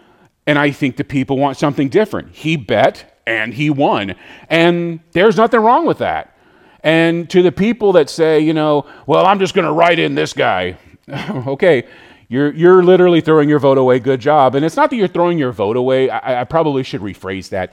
and 0.46 0.58
I 0.58 0.70
think 0.70 0.96
the 0.96 1.04
people 1.04 1.36
want 1.36 1.58
something 1.58 1.88
different. 1.88 2.34
He 2.34 2.56
bet, 2.56 3.20
and 3.26 3.52
he 3.52 3.68
won. 3.68 4.14
And 4.48 5.00
there's 5.12 5.36
nothing 5.36 5.60
wrong 5.60 5.86
with 5.86 5.98
that. 5.98 6.34
And 6.82 7.28
to 7.30 7.42
the 7.42 7.52
people 7.52 7.92
that 7.92 8.08
say, 8.08 8.40
you 8.40 8.54
know, 8.54 8.86
well, 9.06 9.26
I'm 9.26 9.38
just 9.38 9.54
going 9.54 9.66
to 9.66 9.72
write 9.72 9.98
in 9.98 10.14
this 10.14 10.32
guy, 10.32 10.78
okay, 11.46 11.86
you're, 12.28 12.52
you're 12.52 12.82
literally 12.82 13.20
throwing 13.20 13.48
your 13.48 13.58
vote 13.58 13.78
away. 13.78 13.98
Good 13.98 14.20
job. 14.20 14.54
And 14.54 14.64
it's 14.64 14.76
not 14.76 14.90
that 14.90 14.96
you're 14.96 15.08
throwing 15.08 15.38
your 15.38 15.52
vote 15.52 15.76
away. 15.76 16.10
I, 16.10 16.42
I 16.42 16.44
probably 16.44 16.82
should 16.82 17.00
rephrase 17.00 17.48
that. 17.50 17.72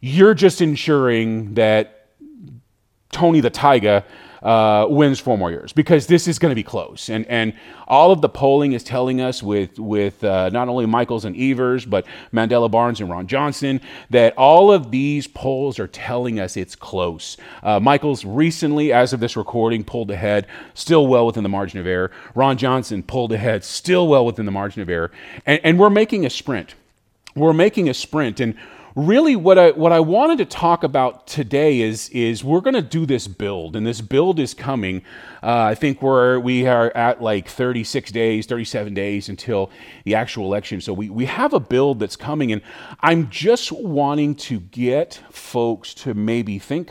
You're 0.00 0.34
just 0.34 0.60
ensuring 0.60 1.54
that 1.54 1.95
Tony 3.16 3.40
the 3.40 3.48
Tiger 3.48 4.04
uh, 4.42 4.86
wins 4.90 5.18
four 5.18 5.38
more 5.38 5.50
years 5.50 5.72
because 5.72 6.06
this 6.06 6.28
is 6.28 6.38
going 6.38 6.50
to 6.50 6.54
be 6.54 6.62
close. 6.62 7.08
And 7.08 7.24
and 7.26 7.54
all 7.88 8.12
of 8.12 8.20
the 8.20 8.28
polling 8.28 8.74
is 8.74 8.84
telling 8.84 9.22
us 9.22 9.42
with 9.42 9.78
with 9.78 10.22
uh, 10.22 10.50
not 10.50 10.68
only 10.68 10.84
Michels 10.84 11.24
and 11.24 11.34
Evers 11.34 11.86
but 11.86 12.04
Mandela 12.30 12.70
Barnes 12.70 13.00
and 13.00 13.08
Ron 13.08 13.26
Johnson 13.26 13.80
that 14.10 14.36
all 14.36 14.70
of 14.70 14.90
these 14.90 15.26
polls 15.26 15.78
are 15.78 15.86
telling 15.86 16.38
us 16.38 16.58
it's 16.58 16.76
close. 16.76 17.38
Uh, 17.62 17.80
Michels 17.80 18.26
recently, 18.26 18.92
as 18.92 19.14
of 19.14 19.20
this 19.20 19.34
recording, 19.34 19.82
pulled 19.82 20.10
ahead, 20.10 20.46
still 20.74 21.06
well 21.06 21.24
within 21.24 21.42
the 21.42 21.48
margin 21.48 21.80
of 21.80 21.86
error. 21.86 22.10
Ron 22.34 22.58
Johnson 22.58 23.02
pulled 23.02 23.32
ahead, 23.32 23.64
still 23.64 24.06
well 24.08 24.26
within 24.26 24.44
the 24.44 24.52
margin 24.52 24.82
of 24.82 24.90
error. 24.90 25.10
And, 25.46 25.58
and 25.64 25.78
we're 25.78 25.88
making 25.88 26.26
a 26.26 26.30
sprint. 26.30 26.74
We're 27.34 27.54
making 27.54 27.88
a 27.88 27.94
sprint 27.94 28.40
and 28.40 28.54
really 28.96 29.36
what 29.36 29.58
I 29.58 29.70
what 29.72 29.92
I 29.92 30.00
wanted 30.00 30.38
to 30.38 30.46
talk 30.46 30.82
about 30.82 31.26
today 31.26 31.82
is 31.82 32.08
is 32.08 32.42
we're 32.42 32.62
going 32.62 32.74
to 32.74 32.82
do 32.82 33.06
this 33.06 33.28
build, 33.28 33.76
and 33.76 33.86
this 33.86 34.00
build 34.00 34.40
is 34.40 34.54
coming. 34.54 35.02
Uh, 35.42 35.62
I 35.70 35.74
think 35.74 36.02
we're 36.02 36.40
we 36.40 36.66
are 36.66 36.90
at 36.96 37.22
like 37.22 37.46
36 37.46 38.10
days, 38.10 38.46
37 38.46 38.94
days 38.94 39.28
until 39.28 39.70
the 40.04 40.14
actual 40.14 40.46
election. 40.46 40.80
So 40.80 40.92
we 40.92 41.10
we 41.10 41.26
have 41.26 41.52
a 41.52 41.60
build 41.60 42.00
that's 42.00 42.16
coming, 42.16 42.50
and 42.50 42.62
I'm 43.00 43.28
just 43.30 43.70
wanting 43.70 44.34
to 44.36 44.60
get 44.60 45.20
folks 45.30 45.94
to 45.94 46.14
maybe 46.14 46.58
think. 46.58 46.90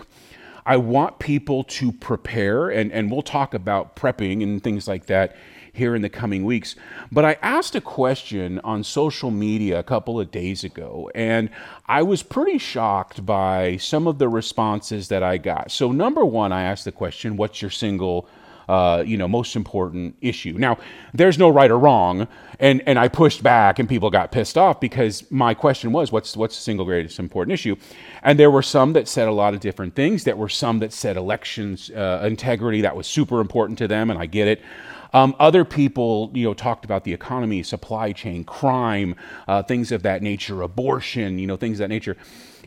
I 0.67 0.77
want 0.77 1.19
people 1.19 1.63
to 1.63 1.91
prepare, 1.91 2.69
and, 2.69 2.91
and 2.91 3.11
we'll 3.11 3.21
talk 3.21 3.53
about 3.53 3.95
prepping 3.95 4.41
and 4.41 4.63
things 4.63 4.87
like 4.87 5.05
that 5.05 5.35
here 5.75 5.95
in 5.95 6.01
the 6.01 6.09
coming 6.09 6.45
weeks. 6.45 6.75
But 7.11 7.25
I 7.25 7.37
asked 7.41 7.75
a 7.75 7.81
question 7.81 8.59
on 8.63 8.83
social 8.83 9.31
media 9.31 9.79
a 9.79 9.83
couple 9.83 10.19
of 10.19 10.31
days 10.31 10.63
ago, 10.63 11.09
and 11.13 11.49
I 11.87 12.03
was 12.03 12.23
pretty 12.23 12.57
shocked 12.57 13.25
by 13.25 13.77
some 13.77 14.07
of 14.07 14.17
the 14.17 14.29
responses 14.29 15.07
that 15.09 15.23
I 15.23 15.37
got. 15.37 15.71
So, 15.71 15.91
number 15.91 16.25
one, 16.25 16.51
I 16.51 16.63
asked 16.63 16.85
the 16.85 16.91
question, 16.91 17.37
What's 17.37 17.61
your 17.61 17.71
single 17.71 18.27
uh, 18.67 19.03
you 19.05 19.17
know, 19.17 19.27
most 19.27 19.55
important 19.55 20.15
issue. 20.21 20.53
Now, 20.57 20.77
there's 21.13 21.37
no 21.37 21.49
right 21.49 21.69
or 21.69 21.77
wrong, 21.77 22.27
and 22.59 22.81
and 22.87 22.97
I 22.97 23.07
pushed 23.07 23.43
back, 23.43 23.79
and 23.79 23.87
people 23.87 24.09
got 24.09 24.31
pissed 24.31 24.57
off 24.57 24.79
because 24.79 25.29
my 25.31 25.53
question 25.53 25.91
was, 25.91 26.11
what's 26.11 26.35
what's 26.35 26.55
the 26.55 26.61
single 26.61 26.85
greatest 26.85 27.19
important 27.19 27.53
issue? 27.53 27.75
And 28.23 28.39
there 28.39 28.49
were 28.49 28.63
some 28.63 28.93
that 28.93 29.07
said 29.07 29.27
a 29.27 29.31
lot 29.31 29.53
of 29.53 29.59
different 29.59 29.95
things. 29.95 30.23
There 30.23 30.35
were 30.35 30.49
some 30.49 30.79
that 30.79 30.93
said 30.93 31.17
elections 31.17 31.91
uh, 31.91 32.23
integrity 32.25 32.81
that 32.81 32.95
was 32.95 33.07
super 33.07 33.39
important 33.39 33.77
to 33.79 33.87
them, 33.87 34.09
and 34.09 34.19
I 34.19 34.25
get 34.25 34.47
it. 34.47 34.61
Um, 35.15 35.33
other 35.39 35.63
people, 35.63 36.29
you 36.33 36.43
know, 36.43 36.53
talked 36.53 36.83
about 36.83 37.05
the 37.05 37.13
economy, 37.13 37.63
supply 37.63 38.11
chain, 38.11 38.43
crime, 38.43 39.15
uh, 39.47 39.63
things 39.63 39.93
of 39.93 40.03
that 40.03 40.21
nature, 40.21 40.61
abortion, 40.61 41.39
you 41.39 41.47
know, 41.47 41.55
things 41.55 41.79
of 41.79 41.85
that 41.85 41.89
nature. 41.89 42.17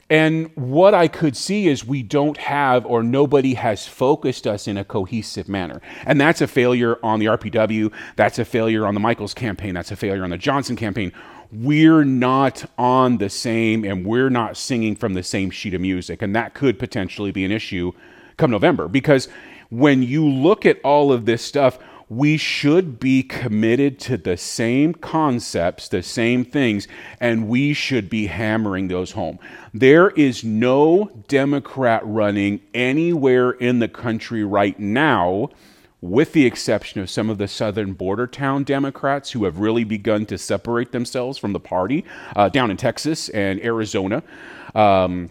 And 0.08 0.50
what 0.56 0.94
I 0.94 1.08
could 1.08 1.36
see 1.36 1.68
is 1.68 1.84
we 1.84 2.02
don't 2.02 2.38
have, 2.38 2.86
or 2.86 3.02
nobody 3.02 3.52
has 3.52 3.86
focused 3.86 4.46
us 4.46 4.66
in 4.66 4.78
a 4.78 4.84
cohesive 4.84 5.46
manner. 5.46 5.82
And 6.06 6.18
that's 6.18 6.40
a 6.40 6.46
failure 6.46 6.98
on 7.02 7.20
the 7.20 7.26
RPW. 7.26 7.92
That's 8.16 8.38
a 8.38 8.46
failure 8.46 8.86
on 8.86 8.94
the 8.94 9.00
Michels 9.00 9.34
campaign. 9.34 9.74
That's 9.74 9.92
a 9.92 9.96
failure 9.96 10.24
on 10.24 10.30
the 10.30 10.38
Johnson 10.38 10.74
campaign. 10.74 11.12
We're 11.52 12.04
not 12.04 12.64
on 12.78 13.18
the 13.18 13.28
same, 13.28 13.84
and 13.84 14.06
we're 14.06 14.30
not 14.30 14.56
singing 14.56 14.96
from 14.96 15.12
the 15.12 15.22
same 15.22 15.50
sheet 15.50 15.74
of 15.74 15.82
music. 15.82 16.22
And 16.22 16.34
that 16.34 16.54
could 16.54 16.78
potentially 16.78 17.30
be 17.30 17.44
an 17.44 17.52
issue 17.52 17.92
come 18.38 18.50
November. 18.50 18.88
Because 18.88 19.28
when 19.68 20.02
you 20.02 20.26
look 20.26 20.64
at 20.64 20.80
all 20.82 21.12
of 21.12 21.26
this 21.26 21.44
stuff, 21.44 21.78
we 22.08 22.36
should 22.36 22.98
be 22.98 23.22
committed 23.22 23.98
to 24.00 24.16
the 24.16 24.36
same 24.36 24.94
concepts, 24.94 25.88
the 25.88 26.02
same 26.02 26.44
things, 26.44 26.88
and 27.20 27.48
we 27.48 27.74
should 27.74 28.08
be 28.08 28.26
hammering 28.26 28.88
those 28.88 29.12
home. 29.12 29.38
There 29.74 30.10
is 30.10 30.42
no 30.42 31.10
Democrat 31.28 32.02
running 32.04 32.60
anywhere 32.72 33.50
in 33.50 33.78
the 33.78 33.88
country 33.88 34.42
right 34.42 34.78
now, 34.78 35.50
with 36.00 36.32
the 36.32 36.46
exception 36.46 37.00
of 37.00 37.10
some 37.10 37.28
of 37.28 37.38
the 37.38 37.48
southern 37.48 37.92
border 37.92 38.26
town 38.26 38.64
Democrats 38.64 39.32
who 39.32 39.44
have 39.44 39.58
really 39.58 39.84
begun 39.84 40.24
to 40.26 40.38
separate 40.38 40.92
themselves 40.92 41.36
from 41.36 41.52
the 41.52 41.60
party 41.60 42.04
uh, 42.36 42.48
down 42.48 42.70
in 42.70 42.76
Texas 42.76 43.28
and 43.30 43.60
Arizona. 43.62 44.22
Um, 44.74 45.30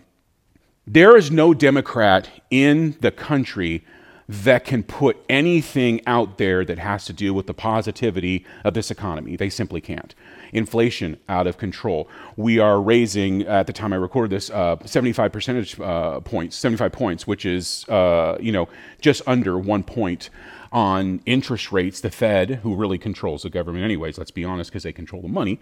there 0.85 1.17
is 1.17 1.31
no 1.31 1.53
Democrat 1.53 2.29
in 2.49 2.95
the 3.01 3.11
country 3.11 3.83
that 4.29 4.65
can 4.65 4.83
put 4.83 5.17
anything 5.29 6.01
out 6.05 6.37
there 6.37 6.65
that 6.65 6.77
has 6.77 7.05
to 7.05 7.13
do 7.13 7.33
with 7.33 7.47
the 7.47 7.53
positivity 7.53 8.45
of 8.65 8.73
this 8.73 8.91
economy. 8.91 9.37
They 9.37 9.49
simply 9.49 9.79
can't. 9.79 10.13
Inflation 10.51 11.17
out 11.29 11.47
of 11.47 11.57
control. 11.57 12.09
We 12.35 12.59
are 12.59 12.81
raising, 12.81 13.43
at 13.43 13.67
the 13.67 13.73
time 13.73 13.93
I 13.93 13.95
recorded 13.95 14.35
this, 14.35 14.49
uh, 14.49 14.77
75 14.85 15.31
percentage 15.31 15.79
uh, 15.79 16.19
points, 16.21 16.57
75 16.57 16.91
points, 16.91 17.25
which 17.25 17.45
is, 17.45 17.85
uh, 17.87 18.37
you 18.39 18.51
know, 18.51 18.67
just 18.99 19.21
under 19.25 19.57
one 19.57 19.83
point 19.83 20.29
on 20.73 21.21
interest 21.25 21.71
rates. 21.71 22.01
The 22.01 22.11
Fed, 22.11 22.55
who 22.63 22.75
really 22.75 22.97
controls 22.97 23.43
the 23.43 23.49
government 23.49 23.85
anyways, 23.85 24.17
let's 24.17 24.31
be 24.31 24.43
honest, 24.43 24.71
because 24.71 24.83
they 24.83 24.91
control 24.91 25.21
the 25.21 25.29
money, 25.29 25.59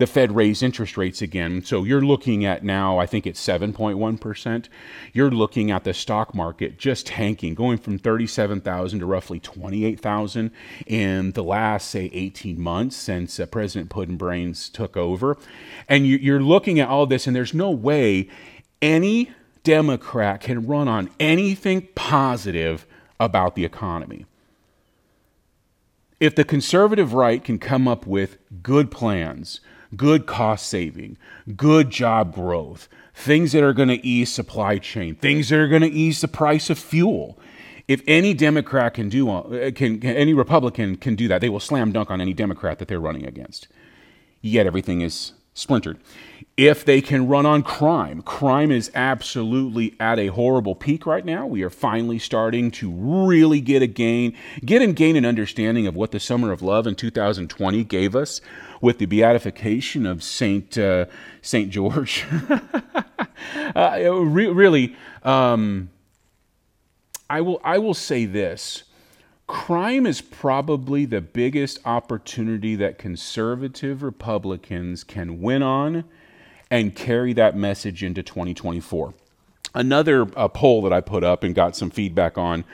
the 0.00 0.06
Fed 0.06 0.34
raised 0.34 0.62
interest 0.62 0.96
rates 0.96 1.20
again. 1.20 1.62
So 1.62 1.84
you're 1.84 2.00
looking 2.00 2.46
at 2.46 2.64
now, 2.64 2.96
I 2.96 3.04
think 3.04 3.26
it's 3.26 3.38
7.1%. 3.46 4.68
You're 5.12 5.30
looking 5.30 5.70
at 5.70 5.84
the 5.84 5.92
stock 5.92 6.34
market 6.34 6.78
just 6.78 7.06
tanking, 7.06 7.54
going 7.54 7.76
from 7.76 7.98
37,000 7.98 9.00
to 9.00 9.04
roughly 9.06 9.38
28,000 9.40 10.52
in 10.86 11.32
the 11.32 11.44
last, 11.44 11.90
say, 11.90 12.08
18 12.14 12.58
months 12.58 12.96
since 12.96 13.38
uh, 13.38 13.44
President 13.44 13.90
Puddinbrains 13.90 14.72
took 14.72 14.96
over. 14.96 15.36
And 15.86 16.06
you, 16.06 16.34
are 16.34 16.40
looking 16.40 16.80
at 16.80 16.88
all 16.88 17.06
this, 17.06 17.26
and 17.26 17.36
there's 17.36 17.52
no 17.52 17.70
way 17.70 18.30
any 18.80 19.30
Democrat 19.64 20.40
can 20.40 20.66
run 20.66 20.88
on 20.88 21.10
anything 21.20 21.88
positive 21.94 22.86
about 23.20 23.54
the 23.54 23.66
economy. 23.66 24.24
If 26.18 26.34
the 26.34 26.44
conservative 26.44 27.12
right 27.12 27.44
can 27.44 27.58
come 27.58 27.86
up 27.86 28.06
with 28.06 28.38
good 28.62 28.90
plans, 28.90 29.60
good 29.96 30.26
cost 30.26 30.66
saving, 30.68 31.16
good 31.56 31.90
job 31.90 32.34
growth, 32.34 32.88
things 33.14 33.52
that 33.52 33.62
are 33.62 33.72
going 33.72 33.88
to 33.88 34.04
ease 34.06 34.30
supply 34.32 34.78
chain, 34.78 35.14
things 35.14 35.48
that 35.48 35.58
are 35.58 35.68
going 35.68 35.82
to 35.82 35.90
ease 35.90 36.20
the 36.20 36.28
price 36.28 36.70
of 36.70 36.78
fuel. 36.78 37.38
If 37.88 38.02
any 38.06 38.34
Democrat 38.34 38.94
can 38.94 39.08
do, 39.08 39.30
uh, 39.30 39.70
can, 39.72 40.04
any 40.04 40.32
Republican 40.32 40.96
can 40.96 41.16
do 41.16 41.26
that, 41.28 41.40
they 41.40 41.48
will 41.48 41.60
slam 41.60 41.92
dunk 41.92 42.10
on 42.10 42.20
any 42.20 42.32
Democrat 42.32 42.78
that 42.78 42.88
they're 42.88 43.00
running 43.00 43.26
against. 43.26 43.66
Yet 44.40 44.66
everything 44.66 45.00
is 45.00 45.32
splintered. 45.54 45.98
If 46.60 46.84
they 46.84 47.00
can 47.00 47.26
run 47.26 47.46
on 47.46 47.62
crime, 47.62 48.20
crime 48.20 48.70
is 48.70 48.90
absolutely 48.94 49.96
at 49.98 50.18
a 50.18 50.26
horrible 50.26 50.74
peak 50.74 51.06
right 51.06 51.24
now. 51.24 51.46
We 51.46 51.62
are 51.62 51.70
finally 51.70 52.18
starting 52.18 52.70
to 52.72 52.90
really 52.90 53.62
get 53.62 53.80
a 53.80 53.86
gain, 53.86 54.36
get 54.62 54.82
and 54.82 54.94
gain 54.94 55.16
an 55.16 55.24
understanding 55.24 55.86
of 55.86 55.96
what 55.96 56.10
the 56.10 56.20
summer 56.20 56.52
of 56.52 56.60
love 56.60 56.86
in 56.86 56.96
2020 56.96 57.82
gave 57.84 58.14
us 58.14 58.42
with 58.82 58.98
the 58.98 59.06
beatification 59.06 60.04
of 60.04 60.22
Saint 60.22 60.76
uh, 60.76 61.06
Saint 61.40 61.70
George. 61.70 62.26
uh, 63.74 64.12
re- 64.12 64.48
really, 64.48 64.94
um, 65.22 65.88
I 67.30 67.40
will 67.40 67.62
I 67.64 67.78
will 67.78 67.94
say 67.94 68.26
this: 68.26 68.82
crime 69.46 70.04
is 70.04 70.20
probably 70.20 71.06
the 71.06 71.22
biggest 71.22 71.78
opportunity 71.86 72.76
that 72.76 72.98
conservative 72.98 74.02
Republicans 74.02 75.04
can 75.04 75.40
win 75.40 75.62
on 75.62 76.04
and 76.70 76.94
carry 76.94 77.32
that 77.32 77.56
message 77.56 78.02
into 78.02 78.22
2024. 78.22 79.14
Another 79.74 80.26
uh, 80.36 80.48
poll 80.48 80.82
that 80.82 80.92
I 80.92 81.00
put 81.00 81.24
up 81.24 81.42
and 81.42 81.54
got 81.54 81.76
some 81.76 81.90
feedback 81.90 82.38
on 82.38 82.64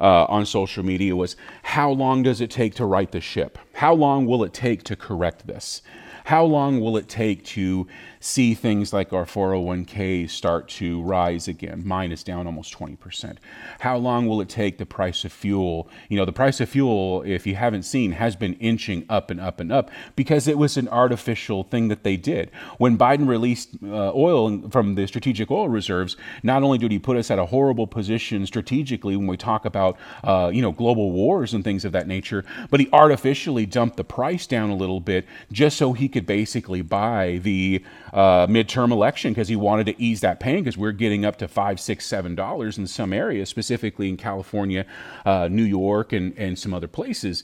uh, 0.00 0.24
on 0.24 0.46
social 0.46 0.82
media 0.82 1.14
was 1.14 1.36
how 1.62 1.90
long 1.90 2.22
does 2.22 2.40
it 2.40 2.50
take 2.50 2.74
to 2.76 2.86
right 2.86 3.10
the 3.10 3.20
ship? 3.20 3.58
How 3.74 3.92
long 3.92 4.26
will 4.26 4.42
it 4.44 4.54
take 4.54 4.82
to 4.84 4.96
correct 4.96 5.46
this? 5.46 5.82
How 6.24 6.44
long 6.44 6.80
will 6.80 6.96
it 6.96 7.08
take 7.08 7.44
to 7.46 7.86
see 8.20 8.52
things 8.52 8.92
like 8.92 9.14
our 9.14 9.24
401k 9.24 10.28
start 10.28 10.68
to 10.68 11.00
rise 11.02 11.48
again. 11.48 11.82
Mine 11.86 12.12
is 12.12 12.22
down 12.22 12.46
almost 12.46 12.76
20%. 12.78 13.38
How 13.80 13.96
long 13.96 14.26
will 14.26 14.42
it 14.42 14.48
take 14.50 14.76
the 14.76 14.84
price 14.84 15.24
of 15.24 15.32
fuel? 15.32 15.88
You 16.10 16.18
know, 16.18 16.26
the 16.26 16.32
price 16.32 16.60
of 16.60 16.68
fuel, 16.68 17.22
if 17.22 17.46
you 17.46 17.54
haven't 17.54 17.84
seen, 17.84 18.12
has 18.12 18.36
been 18.36 18.54
inching 18.54 19.06
up 19.08 19.30
and 19.30 19.40
up 19.40 19.58
and 19.58 19.72
up 19.72 19.90
because 20.16 20.46
it 20.46 20.58
was 20.58 20.76
an 20.76 20.86
artificial 20.88 21.64
thing 21.64 21.88
that 21.88 22.04
they 22.04 22.18
did. 22.18 22.50
When 22.76 22.98
Biden 22.98 23.26
released 23.26 23.70
uh, 23.82 24.12
oil 24.14 24.68
from 24.68 24.96
the 24.96 25.06
strategic 25.06 25.50
oil 25.50 25.70
reserves, 25.70 26.18
not 26.42 26.62
only 26.62 26.76
did 26.76 26.92
he 26.92 26.98
put 26.98 27.16
us 27.16 27.30
at 27.30 27.38
a 27.38 27.46
horrible 27.46 27.86
position 27.86 28.44
strategically 28.44 29.16
when 29.16 29.28
we 29.28 29.38
talk 29.38 29.64
about, 29.64 29.96
uh, 30.24 30.50
you 30.52 30.60
know, 30.60 30.72
global 30.72 31.10
wars 31.12 31.54
and 31.54 31.64
things 31.64 31.86
of 31.86 31.92
that 31.92 32.06
nature, 32.06 32.44
but 32.68 32.80
he 32.80 32.88
artificially 32.92 33.64
dumped 33.64 33.96
the 33.96 34.04
price 34.04 34.46
down 34.46 34.68
a 34.68 34.76
little 34.76 35.00
bit 35.00 35.24
just 35.50 35.78
so 35.78 35.94
he 35.94 36.06
could 36.06 36.26
basically 36.26 36.82
buy 36.82 37.38
the 37.42 37.82
uh, 38.12 38.46
midterm 38.46 38.90
election 38.90 39.32
because 39.32 39.48
he 39.48 39.56
wanted 39.56 39.86
to 39.86 40.02
ease 40.02 40.20
that 40.20 40.40
pain 40.40 40.62
because 40.64 40.76
we're 40.76 40.92
getting 40.92 41.24
up 41.24 41.36
to 41.36 41.48
five, 41.48 41.80
six, 41.80 42.06
seven 42.06 42.34
dollars 42.34 42.78
in 42.78 42.86
some 42.86 43.12
areas, 43.12 43.48
specifically 43.48 44.08
in 44.08 44.16
California, 44.16 44.86
uh, 45.24 45.48
New 45.50 45.64
York, 45.64 46.12
and, 46.12 46.36
and 46.38 46.58
some 46.58 46.74
other 46.74 46.88
places. 46.88 47.42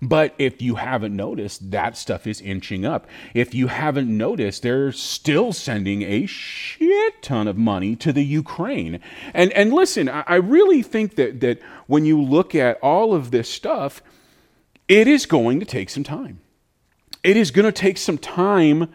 But 0.00 0.34
if 0.38 0.62
you 0.62 0.76
haven't 0.76 1.14
noticed, 1.14 1.72
that 1.72 1.96
stuff 1.96 2.26
is 2.26 2.40
inching 2.40 2.84
up. 2.84 3.08
If 3.34 3.52
you 3.52 3.66
haven't 3.66 4.16
noticed, 4.16 4.62
they're 4.62 4.92
still 4.92 5.52
sending 5.52 6.02
a 6.02 6.24
shit 6.26 7.20
ton 7.20 7.48
of 7.48 7.56
money 7.56 7.96
to 7.96 8.12
the 8.12 8.24
Ukraine. 8.24 9.00
And 9.34 9.52
and 9.52 9.72
listen, 9.72 10.08
I, 10.08 10.24
I 10.26 10.36
really 10.36 10.82
think 10.82 11.16
that 11.16 11.40
that 11.40 11.60
when 11.86 12.04
you 12.04 12.20
look 12.22 12.54
at 12.54 12.78
all 12.80 13.12
of 13.12 13.32
this 13.32 13.48
stuff, 13.48 14.02
it 14.86 15.08
is 15.08 15.26
going 15.26 15.58
to 15.60 15.66
take 15.66 15.90
some 15.90 16.04
time. 16.04 16.40
It 17.24 17.36
is 17.36 17.50
going 17.50 17.66
to 17.66 17.72
take 17.72 17.98
some 17.98 18.18
time 18.18 18.92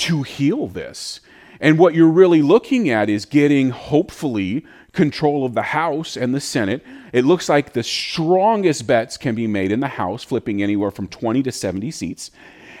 to 0.00 0.22
heal 0.22 0.66
this. 0.66 1.20
And 1.60 1.78
what 1.78 1.94
you're 1.94 2.08
really 2.08 2.40
looking 2.40 2.88
at 2.88 3.10
is 3.10 3.26
getting, 3.26 3.70
hopefully, 3.70 4.64
control 4.92 5.44
of 5.44 5.54
the 5.54 5.62
House 5.62 6.16
and 6.16 6.34
the 6.34 6.40
Senate. 6.40 6.84
It 7.12 7.24
looks 7.24 7.48
like 7.48 7.74
the 7.74 7.82
strongest 7.82 8.86
bets 8.86 9.16
can 9.16 9.34
be 9.34 9.46
made 9.46 9.70
in 9.70 9.80
the 9.80 9.88
House, 9.88 10.24
flipping 10.24 10.62
anywhere 10.62 10.90
from 10.90 11.06
20 11.06 11.42
to 11.42 11.52
70 11.52 11.90
seats. 11.90 12.30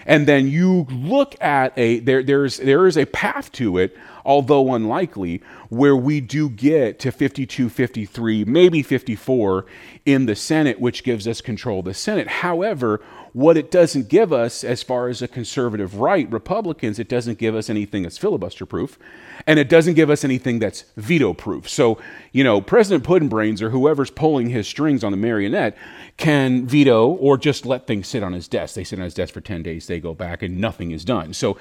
And 0.06 0.26
then 0.26 0.48
you 0.48 0.86
look 0.90 1.40
at 1.42 1.76
a 1.76 2.00
there 2.00 2.22
there's 2.22 2.56
there 2.56 2.86
is 2.86 2.96
a 2.96 3.04
path 3.04 3.52
to 3.52 3.76
it, 3.76 3.96
although 4.24 4.74
unlikely, 4.74 5.42
where 5.68 5.94
we 5.94 6.22
do 6.22 6.48
get 6.48 6.98
to 7.00 7.12
52, 7.12 7.68
53, 7.68 8.44
maybe 8.46 8.82
54 8.82 9.66
in 10.06 10.24
the 10.24 10.34
Senate, 10.34 10.80
which 10.80 11.04
gives 11.04 11.28
us 11.28 11.42
control 11.42 11.80
of 11.80 11.84
the 11.84 11.94
Senate. 11.94 12.28
However, 12.28 13.02
what 13.32 13.56
it 13.56 13.70
doesn't 13.70 14.08
give 14.08 14.32
us, 14.32 14.64
as 14.64 14.82
far 14.82 15.08
as 15.08 15.22
a 15.22 15.28
conservative 15.28 15.96
right, 15.96 16.30
Republicans, 16.30 16.98
it 16.98 17.08
doesn't 17.08 17.38
give 17.38 17.54
us 17.54 17.70
anything 17.70 18.02
that's 18.02 18.18
filibuster 18.18 18.66
proof, 18.66 18.98
and 19.46 19.58
it 19.58 19.68
doesn't 19.68 19.94
give 19.94 20.10
us 20.10 20.24
anything 20.24 20.58
that's 20.58 20.84
veto 20.96 21.32
proof. 21.32 21.68
So, 21.68 21.98
you 22.32 22.42
know, 22.42 22.60
President 22.60 23.04
Puddinbrains 23.04 23.62
or 23.62 23.70
whoever's 23.70 24.10
pulling 24.10 24.50
his 24.50 24.66
strings 24.66 25.04
on 25.04 25.12
the 25.12 25.16
marionette 25.16 25.76
can 26.16 26.66
veto 26.66 27.08
or 27.08 27.38
just 27.38 27.64
let 27.64 27.86
things 27.86 28.08
sit 28.08 28.22
on 28.22 28.32
his 28.32 28.48
desk. 28.48 28.74
They 28.74 28.84
sit 28.84 28.98
on 28.98 29.04
his 29.04 29.14
desk 29.14 29.32
for 29.32 29.40
10 29.40 29.62
days, 29.62 29.86
they 29.86 30.00
go 30.00 30.14
back, 30.14 30.42
and 30.42 30.60
nothing 30.60 30.90
is 30.90 31.04
done. 31.04 31.32
So, 31.32 31.56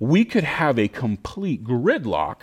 we 0.00 0.24
could 0.24 0.44
have 0.44 0.78
a 0.78 0.88
complete 0.88 1.64
gridlock 1.64 2.40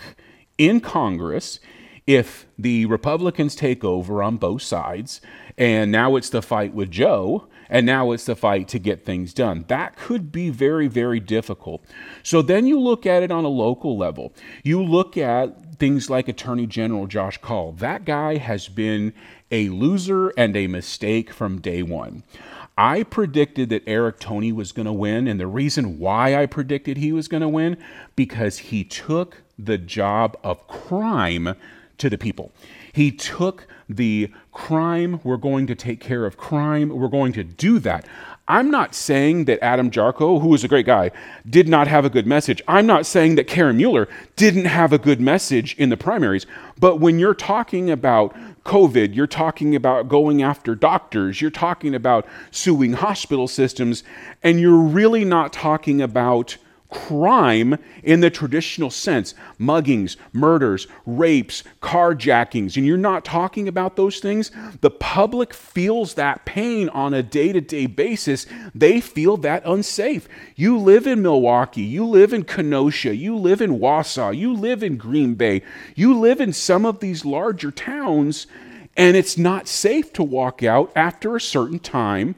in 0.58 0.80
Congress 0.80 1.60
if 2.06 2.46
the 2.58 2.86
Republicans 2.86 3.54
take 3.54 3.84
over 3.84 4.22
on 4.22 4.36
both 4.36 4.62
sides, 4.62 5.20
and 5.56 5.92
now 5.92 6.16
it's 6.16 6.30
the 6.30 6.42
fight 6.42 6.74
with 6.74 6.90
Joe 6.90 7.46
and 7.72 7.86
now 7.86 8.12
it's 8.12 8.26
the 8.26 8.36
fight 8.36 8.68
to 8.68 8.78
get 8.78 9.02
things 9.02 9.32
done. 9.32 9.64
That 9.68 9.96
could 9.96 10.30
be 10.30 10.50
very, 10.50 10.88
very 10.88 11.18
difficult. 11.18 11.82
So 12.22 12.42
then 12.42 12.66
you 12.66 12.78
look 12.78 13.06
at 13.06 13.22
it 13.22 13.30
on 13.30 13.46
a 13.46 13.48
local 13.48 13.96
level. 13.96 14.34
You 14.62 14.84
look 14.84 15.16
at 15.16 15.78
things 15.78 16.10
like 16.10 16.28
Attorney 16.28 16.66
General 16.66 17.06
Josh 17.06 17.38
Kaul. 17.38 17.72
That 17.72 18.04
guy 18.04 18.36
has 18.36 18.68
been 18.68 19.14
a 19.50 19.70
loser 19.70 20.28
and 20.36 20.54
a 20.54 20.66
mistake 20.66 21.32
from 21.32 21.62
day 21.62 21.82
one. 21.82 22.24
I 22.76 23.04
predicted 23.04 23.70
that 23.70 23.84
Eric 23.86 24.20
Toney 24.20 24.52
was 24.52 24.72
going 24.72 24.86
to 24.86 24.92
win, 24.92 25.26
and 25.26 25.40
the 25.40 25.46
reason 25.46 25.98
why 25.98 26.36
I 26.36 26.44
predicted 26.44 26.98
he 26.98 27.10
was 27.10 27.26
going 27.26 27.40
to 27.40 27.48
win 27.48 27.78
because 28.16 28.58
he 28.58 28.84
took 28.84 29.38
the 29.58 29.78
job 29.78 30.36
of 30.44 30.68
crime 30.68 31.54
to 31.96 32.10
the 32.10 32.18
people. 32.18 32.52
He 32.92 33.10
took 33.10 33.66
the 33.88 34.30
crime, 34.52 35.20
we're 35.24 35.36
going 35.38 35.66
to 35.66 35.74
take 35.74 36.00
care 36.00 36.26
of 36.26 36.36
crime, 36.36 36.90
we're 36.90 37.08
going 37.08 37.32
to 37.32 37.44
do 37.44 37.78
that. 37.80 38.06
I'm 38.48 38.70
not 38.70 38.94
saying 38.94 39.44
that 39.46 39.62
Adam 39.62 39.90
Jarchow, 39.90 40.42
who 40.42 40.52
is 40.52 40.64
a 40.64 40.68
great 40.68 40.84
guy, 40.84 41.10
did 41.48 41.68
not 41.68 41.86
have 41.86 42.04
a 42.04 42.10
good 42.10 42.26
message. 42.26 42.60
I'm 42.66 42.86
not 42.86 43.06
saying 43.06 43.36
that 43.36 43.46
Karen 43.46 43.76
Mueller 43.76 44.08
didn't 44.36 44.64
have 44.64 44.92
a 44.92 44.98
good 44.98 45.20
message 45.20 45.74
in 45.76 45.90
the 45.90 45.96
primaries. 45.96 46.44
But 46.78 46.96
when 46.98 47.18
you're 47.18 47.34
talking 47.34 47.90
about 47.90 48.36
COVID, 48.64 49.14
you're 49.14 49.26
talking 49.28 49.76
about 49.76 50.08
going 50.08 50.42
after 50.42 50.74
doctors, 50.74 51.40
you're 51.40 51.50
talking 51.50 51.94
about 51.94 52.26
suing 52.50 52.94
hospital 52.94 53.46
systems, 53.46 54.02
and 54.42 54.60
you're 54.60 54.76
really 54.76 55.24
not 55.24 55.52
talking 55.52 56.02
about 56.02 56.56
crime 56.92 57.78
in 58.02 58.20
the 58.20 58.30
traditional 58.30 58.90
sense. 58.90 59.34
Muggings, 59.58 60.16
murders, 60.32 60.86
rapes, 61.06 61.64
carjackings, 61.80 62.76
and 62.76 62.86
you're 62.86 62.96
not 62.96 63.24
talking 63.24 63.66
about 63.66 63.96
those 63.96 64.20
things, 64.20 64.50
the 64.80 64.90
public 64.90 65.54
feels 65.54 66.14
that 66.14 66.44
pain 66.44 66.88
on 66.90 67.14
a 67.14 67.22
day 67.22 67.52
to 67.52 67.60
day 67.60 67.86
basis. 67.86 68.46
They 68.74 69.00
feel 69.00 69.36
that 69.38 69.62
unsafe. 69.64 70.28
You 70.54 70.78
live 70.78 71.06
in 71.06 71.22
Milwaukee, 71.22 71.82
you 71.82 72.04
live 72.04 72.32
in 72.32 72.44
Kenosha, 72.44 73.16
you 73.16 73.36
live 73.36 73.60
in 73.60 73.78
Wausau, 73.78 74.36
you 74.36 74.52
live 74.52 74.82
in 74.82 74.96
Green 74.96 75.34
Bay, 75.34 75.62
you 75.94 76.18
live 76.18 76.40
in 76.40 76.52
some 76.52 76.84
of 76.84 77.00
these 77.00 77.24
larger 77.24 77.70
towns, 77.70 78.46
and 78.96 79.16
it's 79.16 79.38
not 79.38 79.66
safe 79.66 80.12
to 80.12 80.22
walk 80.22 80.62
out 80.62 80.92
after 80.94 81.34
a 81.34 81.40
certain 81.40 81.78
time 81.78 82.34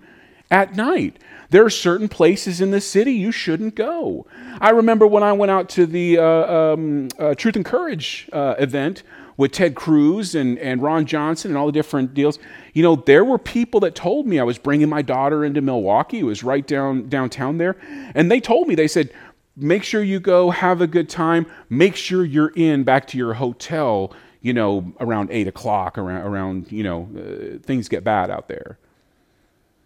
at 0.50 0.76
night. 0.76 1.18
There 1.54 1.64
are 1.64 1.70
certain 1.70 2.08
places 2.08 2.60
in 2.60 2.72
the 2.72 2.80
city 2.80 3.12
you 3.12 3.30
shouldn't 3.30 3.76
go. 3.76 4.26
I 4.60 4.70
remember 4.70 5.06
when 5.06 5.22
I 5.22 5.32
went 5.34 5.52
out 5.52 5.68
to 5.68 5.86
the 5.86 6.18
uh, 6.18 6.24
um, 6.24 7.06
uh, 7.16 7.36
Truth 7.36 7.54
and 7.54 7.64
Courage 7.64 8.28
uh, 8.32 8.56
event 8.58 9.04
with 9.36 9.52
Ted 9.52 9.76
Cruz 9.76 10.34
and, 10.34 10.58
and 10.58 10.82
Ron 10.82 11.06
Johnson 11.06 11.52
and 11.52 11.56
all 11.56 11.66
the 11.66 11.72
different 11.72 12.12
deals. 12.12 12.40
You 12.72 12.82
know, 12.82 12.96
there 12.96 13.24
were 13.24 13.38
people 13.38 13.78
that 13.80 13.94
told 13.94 14.26
me 14.26 14.40
I 14.40 14.42
was 14.42 14.58
bringing 14.58 14.88
my 14.88 15.00
daughter 15.00 15.44
into 15.44 15.60
Milwaukee. 15.60 16.18
It 16.18 16.24
was 16.24 16.42
right 16.42 16.66
down 16.66 17.08
downtown 17.08 17.58
there, 17.58 17.76
and 18.16 18.32
they 18.32 18.40
told 18.40 18.66
me 18.66 18.74
they 18.74 18.88
said, 18.88 19.12
"Make 19.54 19.84
sure 19.84 20.02
you 20.02 20.18
go, 20.18 20.50
have 20.50 20.80
a 20.80 20.88
good 20.88 21.08
time. 21.08 21.46
Make 21.70 21.94
sure 21.94 22.24
you're 22.24 22.52
in 22.56 22.82
back 22.82 23.06
to 23.06 23.16
your 23.16 23.34
hotel." 23.34 24.12
You 24.40 24.54
know, 24.54 24.92
around 24.98 25.28
eight 25.30 25.46
o'clock, 25.46 25.98
around 25.98 26.26
around 26.26 26.72
you 26.72 26.82
know, 26.82 27.08
uh, 27.16 27.58
things 27.64 27.88
get 27.88 28.02
bad 28.02 28.28
out 28.28 28.48
there. 28.48 28.76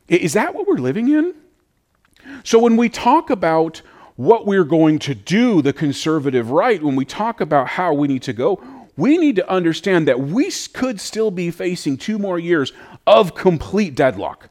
Is 0.08 0.32
that 0.32 0.54
what 0.54 0.66
we're 0.66 0.78
living 0.78 1.10
in? 1.10 1.34
So 2.44 2.58
when 2.58 2.76
we 2.76 2.88
talk 2.88 3.30
about 3.30 3.82
what 4.16 4.46
we're 4.46 4.64
going 4.64 4.98
to 5.00 5.14
do, 5.14 5.62
the 5.62 5.72
conservative 5.72 6.50
right, 6.50 6.82
when 6.82 6.96
we 6.96 7.04
talk 7.04 7.40
about 7.40 7.68
how 7.68 7.94
we 7.94 8.08
need 8.08 8.22
to 8.22 8.32
go, 8.32 8.62
we 8.96 9.16
need 9.16 9.36
to 9.36 9.48
understand 9.48 10.08
that 10.08 10.18
we 10.20 10.50
could 10.72 11.00
still 11.00 11.30
be 11.30 11.52
facing 11.52 11.96
two 11.96 12.18
more 12.18 12.38
years 12.38 12.72
of 13.06 13.34
complete 13.34 13.94
deadlock. 13.94 14.50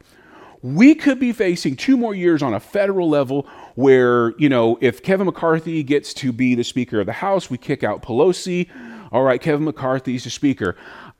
We 0.62 0.96
could 0.96 1.20
be 1.20 1.34
facing 1.34 1.76
two 1.76 1.98
more 1.98 2.16
years 2.16 2.42
on 2.42 2.54
a 2.54 2.60
federal 2.60 3.10
level 3.10 3.46
where, 3.76 4.34
you 4.38 4.48
know, 4.48 4.78
if 4.82 5.04
Kevin 5.04 5.26
McCarthy 5.26 5.84
gets 5.84 6.14
to 6.16 6.32
be 6.32 6.56
the 6.56 6.64
Speaker 6.64 7.02
of 7.02 7.06
the 7.06 7.14
House, 7.14 7.50
we 7.50 7.58
kick 7.58 7.84
out 7.84 8.02
Pelosi. 8.02 8.70
All 9.12 9.24
right, 9.24 9.42
Kevin 9.42 9.66
McCarthy's 9.66 10.24
the 10.24 10.30
Speaker. 10.30 10.76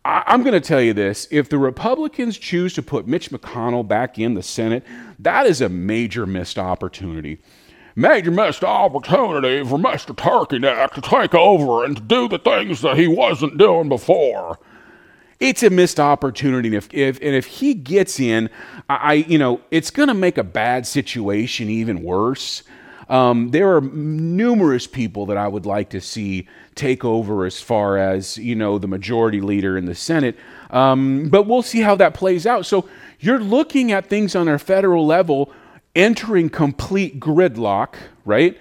I'm 0.08 0.42
going 0.42 0.54
to 0.54 0.66
tell 0.66 0.82
you 0.82 0.94
this 0.94 1.28
if 1.32 1.50
the 1.50 1.58
Republicans 1.58 2.38
choose 2.38 2.74
to 2.76 2.82
put 2.82 3.08
Mitch 3.08 3.30
McConnell 3.30 3.86
back 3.86 4.18
in 4.18 4.36
the 4.36 4.44
Senate, 4.44 4.86
that 5.20 5.46
is 5.46 5.60
a 5.60 5.68
major 5.68 6.26
missed 6.26 6.58
opportunity. 6.58 7.40
Major 7.94 8.32
missed 8.32 8.64
opportunity 8.64 9.66
for 9.66 9.78
Mr. 9.78 10.16
Turkey 10.16 10.60
Neck 10.60 10.94
to 10.94 11.02
take 11.02 11.36
over 11.36 11.84
and 11.84 11.98
to 11.98 12.02
do 12.02 12.30
the 12.30 12.40
things 12.40 12.82
that 12.82 12.96
he 12.96 13.08
wasn't 13.08 13.58
doing 13.58 13.90
before. 13.90 14.58
It's 15.42 15.62
a 15.62 15.70
missed 15.70 16.00
opportunity. 16.00 16.74
If, 16.76 16.88
if, 16.94 17.18
and 17.22 17.36
if 17.36 17.46
he 17.46 17.74
gets 17.74 18.20
in, 18.20 18.50
I, 18.90 19.16
you 19.16 19.38
know, 19.38 19.60
it's 19.72 19.92
going 19.92 20.08
to 20.08 20.14
make 20.14 20.38
a 20.38 20.44
bad 20.44 20.88
situation 20.88 21.70
even 21.70 22.02
worse. 22.02 22.64
Um, 23.10 23.52
there 23.52 23.76
are 23.76 23.82
numerous 23.82 24.86
people 24.86 25.26
that 25.28 25.38
I 25.38 25.48
would 25.48 25.66
like 25.66 25.90
to 25.92 26.02
see 26.02 26.48
take 26.76 27.06
over 27.06 27.46
as 27.46 27.62
far 27.62 27.98
as, 27.98 28.38
you 28.38 28.56
know, 28.56 28.78
the 28.78 28.88
majority 28.88 29.42
leader 29.42 29.78
in 29.78 29.86
the 29.86 29.96
Senate. 29.96 30.38
Um, 30.70 31.30
but 31.30 31.44
we'll 31.44 31.62
see 31.62 31.82
how 31.82 31.96
that 31.96 32.14
plays 32.14 32.46
out. 32.46 32.66
So 32.66 32.88
you're 33.20 33.40
looking 33.40 33.92
at 33.92 34.08
things 34.08 34.36
on 34.36 34.48
a 34.48 34.60
federal 34.60 35.06
level 35.06 35.52
entering 35.96 36.50
complete 36.50 37.20
gridlock, 37.20 37.96
right? 38.26 38.58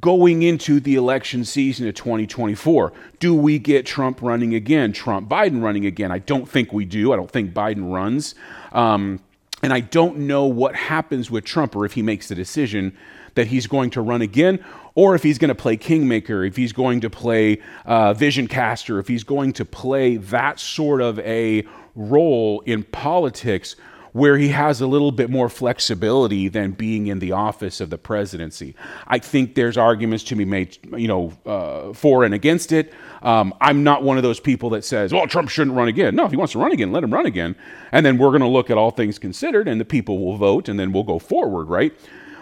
Going 0.00 0.42
into 0.42 0.78
the 0.78 0.94
election 0.94 1.44
season 1.44 1.88
of 1.88 1.94
2024. 1.94 2.92
Do 3.18 3.34
we 3.34 3.58
get 3.58 3.84
Trump 3.84 4.22
running 4.22 4.54
again? 4.54 4.92
Trump 4.92 5.28
Biden 5.28 5.62
running 5.62 5.86
again? 5.86 6.12
I 6.12 6.20
don't 6.20 6.48
think 6.48 6.72
we 6.72 6.84
do. 6.84 7.12
I 7.12 7.16
don't 7.16 7.30
think 7.30 7.52
Biden 7.52 7.92
runs. 7.92 8.36
Um, 8.72 9.20
and 9.62 9.72
I 9.72 9.80
don't 9.80 10.18
know 10.18 10.44
what 10.44 10.76
happens 10.76 11.30
with 11.30 11.44
Trump 11.44 11.74
or 11.74 11.84
if 11.84 11.94
he 11.94 12.02
makes 12.02 12.28
the 12.28 12.36
decision 12.36 12.96
that 13.38 13.46
he's 13.46 13.68
going 13.68 13.88
to 13.90 14.00
run 14.00 14.20
again, 14.20 14.58
or 14.96 15.14
if 15.14 15.22
he's 15.22 15.38
going 15.38 15.48
to 15.48 15.54
play 15.54 15.76
Kingmaker, 15.76 16.42
if 16.42 16.56
he's 16.56 16.72
going 16.72 17.00
to 17.02 17.08
play 17.08 17.62
uh, 17.86 18.12
Vision 18.12 18.48
Caster, 18.48 18.98
if 18.98 19.06
he's 19.06 19.22
going 19.22 19.52
to 19.52 19.64
play 19.64 20.16
that 20.16 20.58
sort 20.58 21.00
of 21.00 21.20
a 21.20 21.64
role 21.94 22.60
in 22.66 22.82
politics 22.82 23.76
where 24.12 24.36
he 24.36 24.48
has 24.48 24.80
a 24.80 24.86
little 24.88 25.12
bit 25.12 25.30
more 25.30 25.48
flexibility 25.48 26.48
than 26.48 26.72
being 26.72 27.06
in 27.06 27.20
the 27.20 27.30
office 27.30 27.80
of 27.80 27.90
the 27.90 27.98
presidency. 27.98 28.74
I 29.06 29.20
think 29.20 29.54
there's 29.54 29.76
arguments 29.76 30.24
to 30.24 30.34
be 30.34 30.44
made, 30.44 30.76
you 30.96 31.06
know, 31.06 31.32
uh, 31.46 31.92
for 31.92 32.24
and 32.24 32.34
against 32.34 32.72
it. 32.72 32.92
Um, 33.22 33.54
I'm 33.60 33.84
not 33.84 34.02
one 34.02 34.16
of 34.16 34.24
those 34.24 34.40
people 34.40 34.70
that 34.70 34.84
says, 34.84 35.12
well, 35.12 35.28
Trump 35.28 35.48
shouldn't 35.48 35.76
run 35.76 35.86
again. 35.86 36.16
No, 36.16 36.24
if 36.24 36.32
he 36.32 36.36
wants 36.36 36.54
to 36.54 36.58
run 36.58 36.72
again, 36.72 36.90
let 36.90 37.04
him 37.04 37.14
run 37.14 37.26
again. 37.26 37.54
And 37.92 38.04
then 38.04 38.18
we're 38.18 38.30
going 38.30 38.40
to 38.40 38.48
look 38.48 38.68
at 38.70 38.78
all 38.78 38.90
things 38.90 39.16
considered 39.16 39.68
and 39.68 39.80
the 39.80 39.84
people 39.84 40.18
will 40.18 40.36
vote 40.36 40.68
and 40.68 40.80
then 40.80 40.90
we'll 40.90 41.04
go 41.04 41.20
forward, 41.20 41.66
right? 41.66 41.94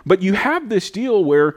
But 0.06 0.22
you 0.22 0.34
have 0.34 0.68
this 0.68 0.90
deal 0.90 1.24
where 1.24 1.56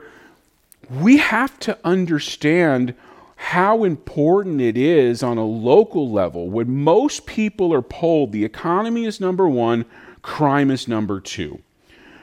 we 0.90 1.18
have 1.18 1.58
to 1.60 1.78
understand 1.84 2.94
how 3.36 3.84
important 3.84 4.60
it 4.60 4.76
is 4.76 5.22
on 5.22 5.38
a 5.38 5.44
local 5.44 6.10
level 6.10 6.50
when 6.50 6.70
most 6.70 7.24
people 7.24 7.72
are 7.72 7.80
polled 7.80 8.32
the 8.32 8.44
economy 8.44 9.06
is 9.06 9.20
number 9.20 9.48
one, 9.48 9.86
crime 10.20 10.70
is 10.70 10.86
number 10.86 11.20
two. 11.20 11.60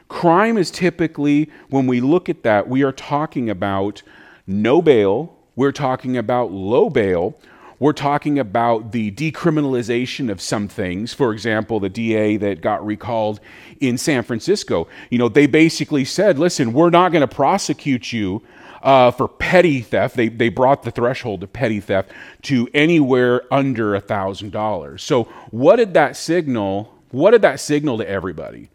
Crime 0.10 0.58
is 0.58 0.70
typically, 0.70 1.50
when 1.70 1.88
we 1.88 2.02
look 2.02 2.30
at 2.30 2.44
that, 2.44 2.70
we 2.70 2.84
are 2.84 2.92
talking 2.92 3.50
about 3.50 4.04
no 4.46 4.82
bail, 4.82 5.36
we're 5.56 5.72
talking 5.72 6.16
about 6.16 6.52
low 6.52 6.90
bail, 6.90 7.36
we're 7.80 7.94
talking 7.94 8.40
about 8.40 8.92
the 8.92 9.12
decriminalization 9.12 10.32
of 10.32 10.42
some 10.42 10.68
things. 10.68 11.14
For 11.14 11.32
example, 11.32 11.80
the 11.80 11.90
DA 11.90 12.38
that 12.38 12.62
got 12.62 12.86
recalled 12.86 13.40
in 13.80 13.98
San 13.98 14.24
Francisco, 14.24 14.88
you 15.10 15.18
know, 15.18 15.30
they 15.30 15.46
basically 15.46 16.06
said, 16.06 16.40
listen, 16.40 16.74
we're 16.74 16.90
not 16.90 17.12
going 17.12 17.28
to 17.28 17.34
prosecute 17.34 18.12
you 18.12 18.42
uh, 18.82 19.12
for 19.12 19.28
petty 19.28 19.82
theft. 19.82 20.16
They, 20.16 20.30
they 20.30 20.50
brought 20.50 20.84
the 20.84 20.92
threshold 20.92 21.44
of 21.44 21.54
petty 21.54 21.80
theft 21.80 22.12
to 22.44 22.68
anywhere 22.74 23.42
under 23.54 23.96
a 23.96 24.02
$1,000. 24.02 25.00
So, 25.00 25.24
what 25.52 25.76
did 25.76 25.94
that 25.94 26.16
signal? 26.16 26.94
What 27.12 27.32
did 27.32 27.42
that 27.44 27.60
signal 27.60 27.98
to 28.00 28.10
everybody? 28.10 28.70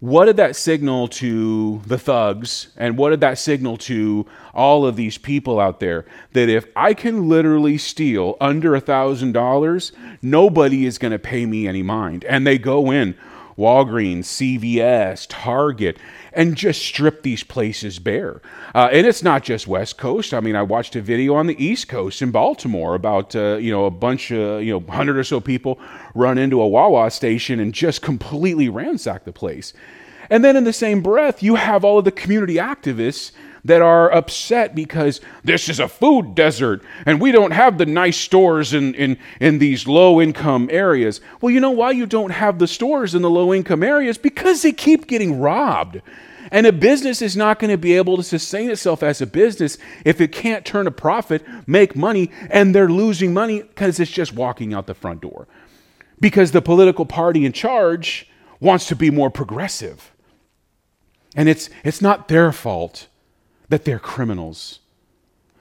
What 0.00 0.24
did 0.24 0.38
that 0.38 0.56
signal 0.56 1.08
to 1.08 1.82
the 1.86 1.98
thugs? 1.98 2.68
And 2.78 2.96
what 2.96 3.10
did 3.10 3.20
that 3.20 3.38
signal 3.38 3.76
to 3.78 4.24
all 4.54 4.86
of 4.86 4.96
these 4.96 5.18
people 5.18 5.60
out 5.60 5.78
there? 5.78 6.06
That 6.32 6.48
if 6.48 6.66
I 6.74 6.94
can 6.94 7.28
literally 7.28 7.76
steal 7.76 8.38
under 8.40 8.74
a 8.74 8.80
$1,000, 8.80 9.92
nobody 10.22 10.86
is 10.86 10.96
going 10.96 11.12
to 11.12 11.18
pay 11.18 11.44
me 11.44 11.68
any 11.68 11.82
mind. 11.82 12.24
And 12.24 12.46
they 12.46 12.56
go 12.56 12.90
in 12.90 13.14
Walgreens, 13.60 14.24
CVS, 14.24 15.26
Target, 15.28 15.98
and 16.32 16.56
just 16.56 16.80
strip 16.80 17.22
these 17.22 17.44
places 17.44 17.98
bare. 17.98 18.40
Uh, 18.74 18.88
and 18.90 19.06
it's 19.06 19.22
not 19.22 19.44
just 19.44 19.66
West 19.66 19.98
Coast. 19.98 20.32
I 20.32 20.40
mean, 20.40 20.56
I 20.56 20.62
watched 20.62 20.96
a 20.96 21.02
video 21.02 21.34
on 21.34 21.46
the 21.46 21.62
East 21.62 21.88
Coast 21.88 22.22
in 22.22 22.30
Baltimore 22.30 22.94
about 22.94 23.36
uh, 23.36 23.58
you 23.60 23.70
know 23.70 23.84
a 23.84 23.90
bunch 23.90 24.30
of 24.30 24.62
you 24.62 24.72
know 24.72 24.92
hundred 24.92 25.18
or 25.18 25.24
so 25.24 25.40
people 25.40 25.78
run 26.14 26.38
into 26.38 26.60
a 26.60 26.66
Wawa 26.66 27.10
station 27.10 27.60
and 27.60 27.74
just 27.74 28.00
completely 28.00 28.68
ransack 28.68 29.24
the 29.24 29.32
place. 29.32 29.74
And 30.30 30.44
then 30.44 30.56
in 30.56 30.64
the 30.64 30.72
same 30.72 31.02
breath, 31.02 31.42
you 31.42 31.56
have 31.56 31.84
all 31.84 31.98
of 31.98 32.04
the 32.04 32.12
community 32.12 32.54
activists 32.54 33.32
that 33.64 33.82
are 33.82 34.12
upset 34.12 34.74
because 34.74 35.20
this 35.44 35.68
is 35.68 35.80
a 35.80 35.88
food 35.88 36.34
desert 36.34 36.82
and 37.06 37.20
we 37.20 37.32
don't 37.32 37.52
have 37.52 37.78
the 37.78 37.86
nice 37.86 38.16
stores 38.16 38.72
in, 38.72 38.94
in, 38.94 39.18
in 39.40 39.58
these 39.58 39.86
low 39.86 40.20
income 40.20 40.68
areas. 40.70 41.20
Well, 41.40 41.50
you 41.50 41.60
know 41.60 41.70
why 41.70 41.90
you 41.92 42.06
don't 42.06 42.30
have 42.30 42.58
the 42.58 42.66
stores 42.66 43.14
in 43.14 43.22
the 43.22 43.30
low 43.30 43.52
income 43.52 43.82
areas? 43.82 44.18
Because 44.18 44.62
they 44.62 44.72
keep 44.72 45.06
getting 45.06 45.40
robbed. 45.40 46.00
And 46.50 46.66
a 46.66 46.72
business 46.72 47.22
is 47.22 47.36
not 47.36 47.58
going 47.60 47.70
to 47.70 47.78
be 47.78 47.94
able 47.94 48.16
to 48.16 48.22
sustain 48.22 48.70
itself 48.70 49.02
as 49.02 49.20
a 49.20 49.26
business 49.26 49.78
if 50.04 50.20
it 50.20 50.32
can't 50.32 50.64
turn 50.64 50.86
a 50.86 50.90
profit, 50.90 51.44
make 51.66 51.94
money, 51.94 52.30
and 52.48 52.74
they're 52.74 52.88
losing 52.88 53.32
money 53.32 53.62
because 53.62 54.00
it's 54.00 54.10
just 54.10 54.32
walking 54.32 54.74
out 54.74 54.86
the 54.86 54.94
front 54.94 55.20
door. 55.20 55.46
Because 56.18 56.50
the 56.50 56.60
political 56.60 57.06
party 57.06 57.44
in 57.44 57.52
charge 57.52 58.28
wants 58.58 58.86
to 58.88 58.96
be 58.96 59.10
more 59.10 59.30
progressive. 59.30 60.12
And 61.36 61.48
it's, 61.48 61.70
it's 61.84 62.02
not 62.02 62.28
their 62.28 62.50
fault 62.50 63.06
that 63.70 63.84
they're 63.84 63.98
criminals. 63.98 64.80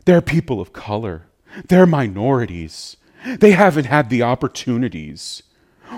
They're 0.06 0.22
people 0.22 0.60
of 0.60 0.74
color. 0.74 1.28
They're 1.68 1.86
minorities. 1.86 2.98
They 3.26 3.52
haven't 3.52 3.86
had 3.86 4.10
the 4.10 4.24
opportunities. 4.24 5.44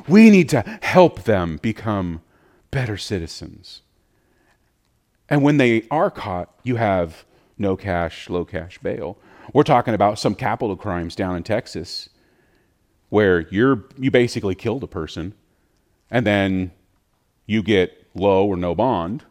We 0.07 0.29
need 0.29 0.49
to 0.49 0.61
help 0.81 1.23
them 1.23 1.57
become 1.61 2.21
better 2.69 2.97
citizens. 2.97 3.81
And 5.29 5.43
when 5.43 5.57
they 5.57 5.87
are 5.89 6.11
caught, 6.11 6.53
you 6.63 6.75
have 6.75 7.25
no 7.57 7.75
cash, 7.77 8.29
low 8.29 8.43
cash 8.45 8.77
bail. 8.79 9.17
We're 9.53 9.63
talking 9.63 9.93
about 9.93 10.19
some 10.19 10.35
capital 10.35 10.75
crimes 10.75 11.15
down 11.15 11.35
in 11.35 11.43
Texas 11.43 12.09
where 13.09 13.41
you're 13.49 13.85
you 13.97 14.09
basically 14.09 14.55
killed 14.55 14.83
a 14.83 14.87
person 14.87 15.33
and 16.09 16.25
then 16.25 16.71
you 17.45 17.61
get 17.61 18.07
low 18.13 18.45
or 18.47 18.55
no 18.55 18.73
bond 18.73 19.23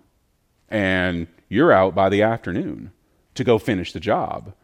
and 0.68 1.26
you're 1.50 1.72
out 1.72 1.94
by 1.94 2.08
the 2.08 2.22
afternoon 2.22 2.92
to 3.34 3.44
go 3.44 3.58
finish 3.58 3.92
the 3.92 4.00
job, 4.00 4.54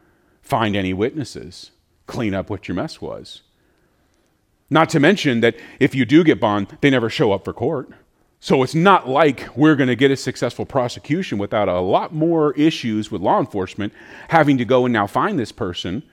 find 0.40 0.74
any 0.74 0.94
witnesses, 0.94 1.72
clean 2.06 2.32
up 2.32 2.48
what 2.48 2.68
your 2.68 2.76
mess 2.76 3.00
was. 3.02 3.42
Not 4.70 4.88
to 4.90 5.00
mention 5.00 5.40
that 5.40 5.56
if 5.80 5.94
you 5.94 6.04
do 6.04 6.24
get 6.24 6.40
bond, 6.40 6.78
they 6.80 6.88
never 6.88 7.10
show 7.10 7.32
up 7.32 7.44
for 7.44 7.52
court. 7.52 7.90
So 8.38 8.62
it's 8.62 8.74
not 8.74 9.08
like 9.08 9.48
we're 9.56 9.74
going 9.74 9.88
to 9.88 9.96
get 9.96 10.12
a 10.12 10.16
successful 10.16 10.64
prosecution 10.64 11.38
without 11.38 11.68
a 11.68 11.80
lot 11.80 12.14
more 12.14 12.52
issues 12.52 13.10
with 13.10 13.20
law 13.20 13.40
enforcement 13.40 13.92
having 14.28 14.56
to 14.58 14.64
go 14.64 14.84
and 14.84 14.92
now 14.92 15.08
find 15.08 15.38
this 15.38 15.52
person. 15.52 16.04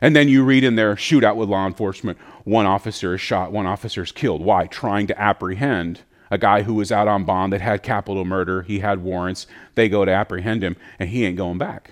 And 0.00 0.14
then 0.14 0.28
you 0.28 0.44
read 0.44 0.64
in 0.64 0.74
there 0.74 0.94
shootout 0.96 1.36
with 1.36 1.48
law 1.48 1.66
enforcement. 1.66 2.18
One 2.44 2.66
officer 2.66 3.14
is 3.14 3.20
shot, 3.22 3.52
one 3.52 3.66
officer 3.66 4.02
is 4.02 4.12
killed. 4.12 4.42
Why? 4.42 4.66
Trying 4.66 5.06
to 5.06 5.18
apprehend 5.18 6.02
a 6.32 6.38
guy 6.38 6.62
who 6.62 6.72
was 6.72 6.90
out 6.90 7.08
on 7.08 7.24
bond 7.24 7.52
that 7.52 7.60
had 7.60 7.82
capital 7.82 8.24
murder, 8.24 8.62
he 8.62 8.78
had 8.78 9.02
warrants, 9.02 9.46
they 9.74 9.86
go 9.86 10.02
to 10.06 10.10
apprehend 10.10 10.64
him, 10.64 10.76
and 10.98 11.10
he 11.10 11.26
ain't 11.26 11.36
going 11.36 11.58
back. 11.58 11.90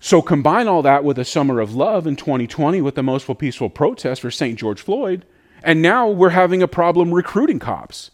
So 0.00 0.22
combine 0.22 0.66
all 0.66 0.80
that 0.80 1.04
with 1.04 1.18
a 1.18 1.26
summer 1.26 1.60
of 1.60 1.74
love 1.74 2.06
in 2.06 2.16
2020 2.16 2.80
with 2.80 2.94
the 2.94 3.02
most 3.02 3.28
peaceful 3.38 3.68
protest 3.68 4.22
for 4.22 4.30
St. 4.30 4.58
George 4.58 4.80
Floyd, 4.80 5.26
and 5.62 5.82
now 5.82 6.08
we're 6.08 6.30
having 6.30 6.62
a 6.62 6.68
problem 6.68 7.12
recruiting 7.12 7.58
cops. 7.58 8.10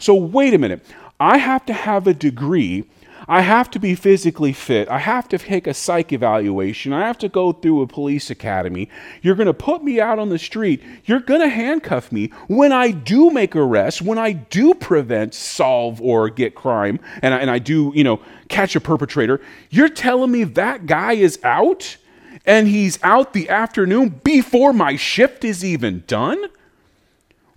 So 0.00 0.16
wait 0.16 0.52
a 0.52 0.58
minute. 0.58 0.84
I 1.20 1.38
have 1.38 1.64
to 1.66 1.72
have 1.72 2.08
a 2.08 2.14
degree 2.14 2.90
I 3.28 3.42
have 3.42 3.70
to 3.72 3.78
be 3.78 3.94
physically 3.94 4.54
fit. 4.54 4.88
I 4.88 4.98
have 4.98 5.28
to 5.28 5.38
take 5.38 5.66
a 5.66 5.74
psych 5.74 6.14
evaluation. 6.14 6.94
I 6.94 7.06
have 7.06 7.18
to 7.18 7.28
go 7.28 7.52
through 7.52 7.82
a 7.82 7.86
police 7.86 8.30
academy. 8.30 8.88
You're 9.20 9.34
going 9.34 9.46
to 9.48 9.54
put 9.54 9.84
me 9.84 10.00
out 10.00 10.18
on 10.18 10.30
the 10.30 10.38
street. 10.38 10.82
You're 11.04 11.20
going 11.20 11.42
to 11.42 11.48
handcuff 11.50 12.10
me 12.10 12.28
when 12.46 12.72
I 12.72 12.90
do 12.90 13.30
make 13.30 13.54
arrests, 13.54 14.00
when 14.00 14.16
I 14.16 14.32
do 14.32 14.72
prevent, 14.72 15.34
solve, 15.34 16.00
or 16.00 16.30
get 16.30 16.54
crime, 16.54 17.00
and 17.20 17.34
I, 17.34 17.38
and 17.38 17.50
I 17.50 17.58
do, 17.58 17.92
you 17.94 18.02
know, 18.02 18.22
catch 18.48 18.74
a 18.74 18.80
perpetrator. 18.80 19.42
You're 19.68 19.90
telling 19.90 20.30
me 20.30 20.44
that 20.44 20.86
guy 20.86 21.12
is 21.12 21.38
out 21.42 21.98
and 22.46 22.66
he's 22.66 22.98
out 23.02 23.34
the 23.34 23.50
afternoon 23.50 24.20
before 24.24 24.72
my 24.72 24.96
shift 24.96 25.44
is 25.44 25.62
even 25.62 26.02
done? 26.06 26.42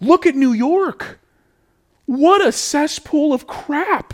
Look 0.01 0.25
at 0.25 0.35
New 0.35 0.51
York. 0.51 1.19
What 2.07 2.45
a 2.45 2.51
cesspool 2.51 3.33
of 3.33 3.47
crap 3.47 4.13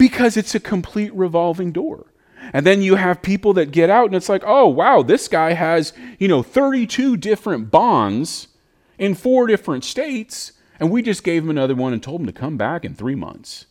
because 0.00 0.38
it's 0.38 0.54
a 0.54 0.60
complete 0.60 1.12
revolving 1.12 1.72
door. 1.72 2.06
And 2.54 2.64
then 2.64 2.80
you 2.80 2.94
have 2.94 3.20
people 3.20 3.52
that 3.52 3.70
get 3.70 3.90
out 3.90 4.06
and 4.06 4.14
it's 4.14 4.30
like, 4.30 4.42
oh, 4.46 4.66
wow, 4.66 5.02
this 5.02 5.28
guy 5.28 5.52
has, 5.52 5.92
you 6.18 6.26
know, 6.26 6.42
32 6.42 7.18
different 7.18 7.70
bonds 7.70 8.48
in 8.98 9.14
four 9.14 9.46
different 9.46 9.84
states, 9.84 10.52
and 10.78 10.90
we 10.90 11.02
just 11.02 11.22
gave 11.22 11.42
him 11.42 11.50
another 11.50 11.74
one 11.74 11.92
and 11.92 12.02
told 12.02 12.22
him 12.22 12.26
to 12.26 12.32
come 12.32 12.56
back 12.56 12.82
in 12.82 12.94
three 12.94 13.14
months. 13.14 13.66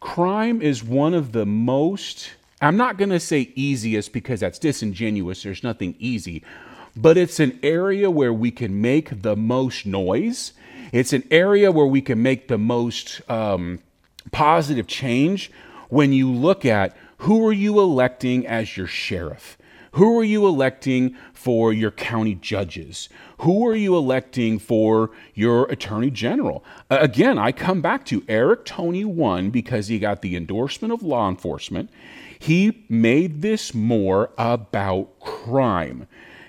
Crime 0.00 0.60
is 0.60 0.84
one 0.84 1.14
of 1.14 1.32
the 1.32 1.46
most, 1.46 2.32
I'm 2.60 2.76
not 2.76 2.98
going 2.98 3.08
to 3.08 3.20
say 3.20 3.52
easiest 3.54 4.12
because 4.12 4.40
that's 4.40 4.58
disingenuous, 4.58 5.44
there's 5.44 5.62
nothing 5.62 5.96
easy, 5.98 6.44
but 6.94 7.16
it's 7.16 7.40
an 7.40 7.58
area 7.62 8.10
where 8.10 8.34
we 8.34 8.50
can 8.50 8.82
make 8.82 9.22
the 9.22 9.34
most 9.34 9.86
noise. 9.86 10.52
It's 10.92 11.14
an 11.14 11.26
area 11.30 11.72
where 11.72 11.86
we 11.86 12.02
can 12.02 12.22
make 12.22 12.48
the 12.48 12.58
most 12.58 13.22
um, 13.30 13.78
positive 14.30 14.86
change 14.86 15.50
when 15.88 16.12
you 16.12 16.30
look 16.30 16.64
at 16.64 16.96
who 17.18 17.46
are 17.46 17.52
you 17.52 17.78
electing 17.80 18.46
as 18.46 18.76
your 18.76 18.86
sheriff? 18.86 19.56
Who 19.92 20.18
are 20.18 20.24
you 20.24 20.46
electing 20.46 21.16
for 21.34 21.72
your 21.72 21.90
county 21.90 22.34
judges? 22.34 23.10
Who 23.38 23.66
are 23.66 23.76
you 23.76 23.94
electing 23.94 24.58
for 24.58 25.10
your 25.34 25.66
attorney 25.66 26.10
general? 26.10 26.64
Again, 26.88 27.38
I 27.38 27.52
come 27.52 27.82
back 27.82 28.06
to 28.06 28.24
Eric 28.26 28.64
Toney 28.64 29.04
won 29.04 29.50
because 29.50 29.88
he 29.88 29.98
got 29.98 30.22
the 30.22 30.34
endorsement 30.34 30.94
of 30.94 31.02
law 31.02 31.28
enforcement. 31.28 31.90
He 32.38 32.84
made 32.88 33.42
this 33.42 33.74
more 33.74 34.30
about 34.38 35.20
crime. 35.20 36.06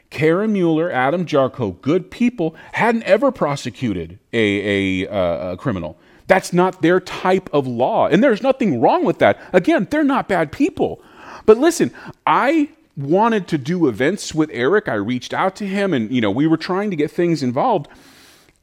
Karen 0.09 0.53
Mueller, 0.53 0.89
Adam 0.89 1.25
Jarchow, 1.25 1.81
good 1.81 2.09
people, 2.09 2.55
hadn't 2.71 3.03
ever 3.03 3.31
prosecuted 3.31 4.19
a, 4.31 5.03
a, 5.03 5.11
uh, 5.11 5.51
a 5.51 5.57
criminal. 5.57 5.97
That's 6.27 6.53
not 6.53 6.81
their 6.81 6.99
type 6.99 7.49
of 7.53 7.67
law. 7.67 8.07
And 8.07 8.23
there's 8.23 8.41
nothing 8.41 8.79
wrong 8.81 9.03
with 9.03 9.19
that. 9.19 9.39
Again, 9.51 9.87
they're 9.89 10.03
not 10.03 10.27
bad 10.27 10.51
people. 10.51 11.01
But 11.45 11.57
listen, 11.57 11.91
I 12.25 12.69
wanted 12.95 13.47
to 13.49 13.57
do 13.57 13.87
events 13.87 14.33
with 14.33 14.49
Eric. 14.53 14.87
I 14.87 14.93
reached 14.93 15.33
out 15.33 15.55
to 15.57 15.67
him 15.67 15.93
and, 15.93 16.11
you 16.11 16.21
know, 16.21 16.31
we 16.31 16.47
were 16.47 16.57
trying 16.57 16.89
to 16.91 16.95
get 16.95 17.11
things 17.11 17.43
involved 17.43 17.87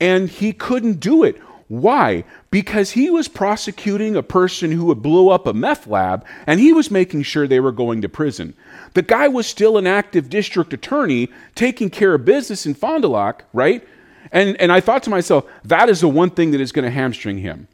and 0.01 0.29
he 0.29 0.53
couldn't 0.53 1.01
do 1.01 1.23
it. 1.23 1.39
Why? 1.69 2.25
Because 2.51 2.93
he 2.93 3.11
was 3.11 3.29
prosecuting 3.29 4.17
a 4.17 4.25
person 4.25 4.73
who 4.73 4.89
had 4.89 5.03
blew 5.03 5.29
up 5.29 5.47
a 5.47 5.53
meth 5.53 5.87
lab 5.87 6.27
and 6.47 6.59
he 6.59 6.73
was 6.73 6.91
making 6.91 7.23
sure 7.23 7.47
they 7.47 7.61
were 7.61 7.71
going 7.71 8.03
to 8.03 8.09
prison. 8.09 8.55
The 8.95 9.03
guy 9.03 9.29
was 9.29 9.47
still 9.47 9.79
an 9.79 9.87
active 9.87 10.29
district 10.29 10.73
attorney 10.73 11.29
taking 11.55 11.89
care 11.91 12.15
of 12.15 12.25
business 12.25 12.67
in 12.67 12.75
Fond 12.75 13.03
du 13.03 13.09
Lac, 13.09 13.45
right? 13.53 13.87
And, 14.33 14.61
and 14.61 14.71
I 14.71 14.81
thought 14.81 15.03
to 15.05 15.11
myself, 15.11 15.45
that 15.65 15.89
is 15.89 16.01
the 16.01 16.09
one 16.09 16.31
thing 16.31 16.53
that 16.53 16.61
is 16.61 16.73
going 16.73 16.85
to 16.85 16.91
hamstring 16.91 17.39
him. 17.39 17.69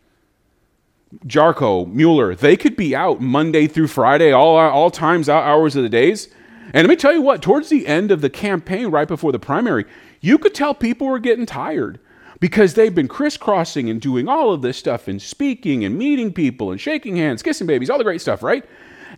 Jarchow, 1.26 1.90
Mueller, 1.92 2.34
they 2.34 2.56
could 2.56 2.76
be 2.76 2.94
out 2.94 3.20
Monday 3.20 3.66
through 3.66 3.88
Friday, 3.88 4.32
all, 4.32 4.56
all 4.56 4.90
times, 4.90 5.28
hours 5.28 5.76
of 5.76 5.82
the 5.82 5.88
days. 5.88 6.28
And 6.72 6.86
let 6.86 6.88
me 6.88 6.96
tell 6.96 7.12
you 7.12 7.22
what, 7.22 7.42
towards 7.42 7.68
the 7.68 7.86
end 7.86 8.10
of 8.10 8.20
the 8.20 8.30
campaign, 8.30 8.88
right 8.88 9.06
before 9.06 9.32
the 9.32 9.38
primary, 9.38 9.84
you 10.20 10.38
could 10.38 10.54
tell 10.54 10.74
people 10.74 11.06
were 11.06 11.18
getting 11.18 11.46
tired 11.46 12.00
because 12.40 12.74
they've 12.74 12.94
been 12.94 13.08
crisscrossing 13.08 13.88
and 13.88 14.00
doing 14.00 14.28
all 14.28 14.52
of 14.52 14.62
this 14.62 14.76
stuff 14.76 15.08
and 15.08 15.22
speaking 15.22 15.84
and 15.84 15.96
meeting 15.96 16.32
people 16.32 16.70
and 16.70 16.80
shaking 16.80 17.16
hands, 17.16 17.42
kissing 17.42 17.66
babies, 17.66 17.88
all 17.88 17.98
the 17.98 18.04
great 18.04 18.20
stuff, 18.20 18.42
right? 18.42 18.64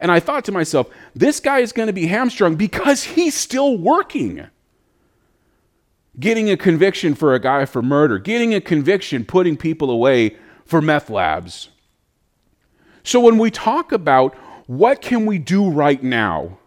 And 0.00 0.12
I 0.12 0.20
thought 0.20 0.44
to 0.44 0.52
myself, 0.52 0.88
this 1.14 1.40
guy 1.40 1.58
is 1.60 1.72
going 1.72 1.88
to 1.88 1.92
be 1.92 2.06
hamstrung 2.06 2.56
because 2.56 3.02
he's 3.02 3.34
still 3.34 3.76
working. 3.76 4.46
Getting 6.18 6.50
a 6.50 6.56
conviction 6.56 7.14
for 7.14 7.34
a 7.34 7.40
guy 7.40 7.64
for 7.64 7.82
murder, 7.82 8.18
getting 8.18 8.54
a 8.54 8.60
conviction 8.60 9.24
putting 9.24 9.56
people 9.56 9.90
away 9.90 10.36
for 10.64 10.82
meth 10.82 11.10
labs. 11.10 11.68
So 13.04 13.20
when 13.20 13.38
we 13.38 13.50
talk 13.50 13.92
about 13.92 14.34
what 14.66 15.00
can 15.00 15.24
we 15.24 15.38
do 15.38 15.70
right 15.70 16.02
now, 16.02 16.58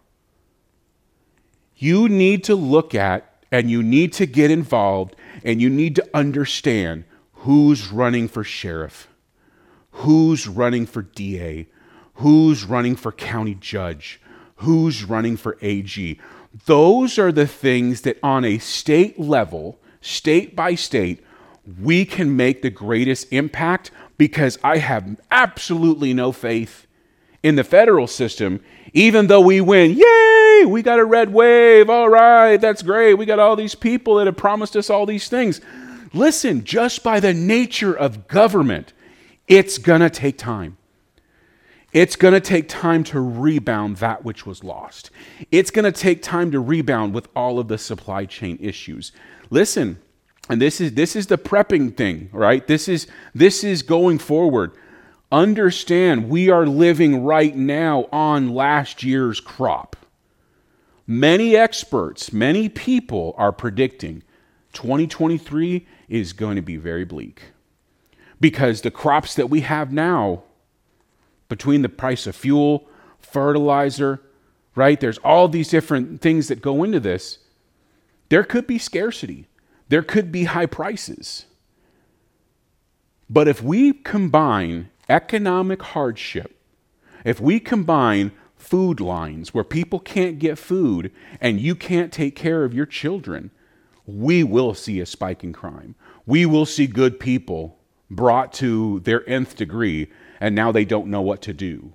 you 1.76 2.08
need 2.08 2.44
to 2.46 2.56
look 2.56 2.96
at 2.96 3.44
and 3.52 3.70
you 3.70 3.84
need 3.84 4.14
to 4.14 4.26
get 4.26 4.50
involved 4.50 5.16
and 5.44 5.62
you 5.62 5.70
need 5.70 5.96
to 5.96 6.10
understand 6.14 7.04
who's 7.34 7.92
running 7.92 8.28
for 8.28 8.44
sheriff, 8.44 9.08
who's 9.92 10.48
running 10.48 10.86
for 10.86 11.02
DA, 11.02 11.68
who's 12.16 12.64
running 12.64 12.96
for 12.96 13.12
county 13.12 13.56
judge, 13.56 14.22
who's 14.58 15.04
running 15.04 15.36
for 15.36 15.58
AG. 15.62 16.20
Those 16.66 17.18
are 17.18 17.32
the 17.32 17.48
things 17.48 18.02
that, 18.02 18.18
on 18.22 18.44
a 18.44 18.58
state 18.58 19.20
level, 19.20 19.80
state 20.02 20.56
by 20.56 20.76
state, 20.76 21.24
we 21.80 22.06
can 22.06 22.36
make 22.36 22.62
the 22.62 22.70
greatest 22.70 23.32
impact 23.32 23.92
because 24.18 24.60
I 24.64 24.78
have 24.78 25.20
absolutely 25.30 26.14
no 26.14 26.32
faith 26.32 26.88
in 27.44 27.56
the 27.56 27.64
federal 27.64 28.08
system, 28.08 28.60
even 28.94 29.28
though 29.28 29.42
we 29.42 29.62
win. 29.62 29.92
Yay! 29.92 30.66
We 30.66 30.82
got 30.82 31.00
a 31.00 31.06
red 31.06 31.34
wave. 31.34 31.90
All 31.90 32.10
right, 32.10 32.58
that's 32.58 32.84
great. 32.84 33.16
We 33.16 33.26
got 33.26 33.40
all 33.40 33.56
these 33.56 33.76
people 33.76 34.16
that 34.16 34.28
have 34.28 34.38
promised 34.38 34.76
us 34.76 34.90
all 34.90 35.06
these 35.06 35.28
things. 35.28 35.62
Listen, 36.14 36.64
just 36.64 37.04
by 37.04 37.20
the 37.20 37.34
nature 37.34 37.94
of 37.94 38.28
government, 38.28 38.94
it's 39.48 39.78
going 39.78 40.02
to 40.02 40.10
take 40.10 40.38
time. 40.38 40.78
It's 41.94 42.16
going 42.16 42.34
to 42.34 42.40
take 42.40 42.70
time 42.70 43.04
to 43.06 43.20
rebound 43.20 43.98
that 43.98 44.24
which 44.24 44.46
was 44.46 44.64
lost. 44.64 45.12
It's 45.52 45.72
going 45.72 45.92
to 45.92 45.92
take 45.92 46.22
time 46.22 46.52
to 46.52 46.60
rebound 46.60 47.14
with 47.14 47.28
all 47.36 47.60
of 47.60 47.68
the 47.68 47.78
supply 47.78 48.26
chain 48.26 48.58
issues. 48.62 49.12
Listen, 49.50 50.00
and 50.50 50.62
this 50.62 50.80
is 50.80 50.94
this 50.94 51.16
is 51.16 51.28
the 51.28 51.38
prepping 51.38 51.96
thing, 51.96 52.30
right? 52.32 52.66
This 52.66 52.88
is 52.88 53.08
this 53.36 53.64
is 53.64 53.84
going 53.84 54.20
forward. 54.20 54.72
Understand 55.32 56.30
we 56.30 56.50
are 56.50 56.66
living 56.66 57.24
right 57.24 57.56
now 57.56 58.08
on 58.12 58.50
last 58.50 59.04
year's 59.04 59.40
crop. 59.40 59.96
Many 61.06 61.56
experts, 61.56 62.32
many 62.32 62.70
people 62.70 63.34
are 63.38 63.52
predicting 63.52 64.24
2023 64.74 65.86
is 66.08 66.34
going 66.34 66.56
to 66.56 66.62
be 66.62 66.78
very 66.78 67.04
bleak. 67.04 67.44
Because 68.40 68.82
the 68.82 68.92
crops 68.92 69.36
that 69.36 69.50
we 69.50 69.62
have 69.62 69.92
now 69.92 70.44
between 71.52 71.82
the 71.82 71.90
price 71.90 72.26
of 72.28 72.36
fuel, 72.36 72.88
fertilizer, 73.20 74.22
right? 74.74 75.02
There's 75.02 75.18
all 75.18 75.50
these 75.50 75.68
different 75.68 76.22
things 76.22 76.48
that 76.48 76.62
go 76.62 76.86
into 76.86 77.02
this. 77.02 77.40
There 78.30 78.46
could 78.46 78.66
be 78.66 78.78
scarcity, 78.80 79.50
there 79.90 80.02
could 80.02 80.32
be 80.32 80.46
high 80.46 80.66
prices. 80.66 81.46
But 83.30 83.50
if 83.50 83.62
we 83.62 83.92
combine 83.92 84.90
economic 85.10 85.82
hardship, 85.82 86.58
if 87.26 87.42
we 87.42 87.60
combine 87.60 88.32
food 88.56 89.02
lines 89.02 89.54
where 89.54 89.66
people 89.66 90.00
can't 90.00 90.40
get 90.40 90.58
food 90.58 91.12
and 91.42 91.60
you 91.60 91.76
can't 91.76 92.14
take 92.14 92.36
care 92.36 92.64
of 92.64 92.74
your 92.74 92.86
children, 92.86 93.52
we 94.06 94.42
will 94.42 94.74
see 94.74 95.02
a 95.02 95.06
spike 95.06 95.44
in 95.44 95.52
crime. 95.52 95.96
We 96.26 96.46
will 96.46 96.66
see 96.66 96.88
good 96.88 97.20
people 97.20 97.78
brought 98.10 98.54
to 98.54 99.02
their 99.02 99.28
nth 99.30 99.58
degree 99.58 100.10
and 100.42 100.56
now 100.56 100.72
they 100.72 100.84
don't 100.84 101.08
know 101.08 101.22
what 101.22 101.42
to 101.44 101.54
do. 101.54 101.94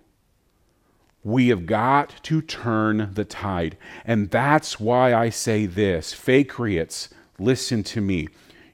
We 1.24 1.48
have 1.48 1.66
got 1.66 2.22
to 2.22 2.40
turn 2.40 3.10
the 3.12 3.24
tide. 3.24 3.76
And 4.04 4.30
that's 4.30 4.78
why 4.78 5.12
I 5.12 5.28
say 5.30 5.66
this 5.66 6.14
Fakriots, 6.14 7.08
listen 7.40 7.82
to 7.82 8.00
me. 8.00 8.28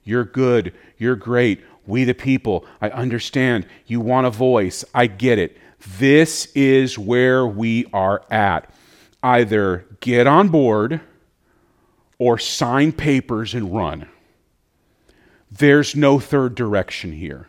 You're 0.04 0.26
good. 0.26 0.74
You're 0.98 1.16
great. 1.16 1.64
We, 1.86 2.04
the 2.04 2.14
people, 2.14 2.66
I 2.80 2.90
understand. 2.90 3.66
You 3.86 4.00
want 4.00 4.26
a 4.26 4.30
voice. 4.30 4.84
I 4.94 5.06
get 5.06 5.38
it. 5.38 5.56
This 5.98 6.46
is 6.54 6.98
where 6.98 7.46
we 7.46 7.86
are 7.92 8.22
at. 8.30 8.72
Either 9.22 9.86
get 10.00 10.26
on 10.26 10.48
board 10.48 11.00
or 12.18 12.38
sign 12.38 12.92
papers 12.92 13.54
and 13.54 13.74
run. 13.74 14.08
There's 15.50 15.96
no 15.96 16.18
third 16.18 16.54
direction 16.54 17.12
here 17.12 17.48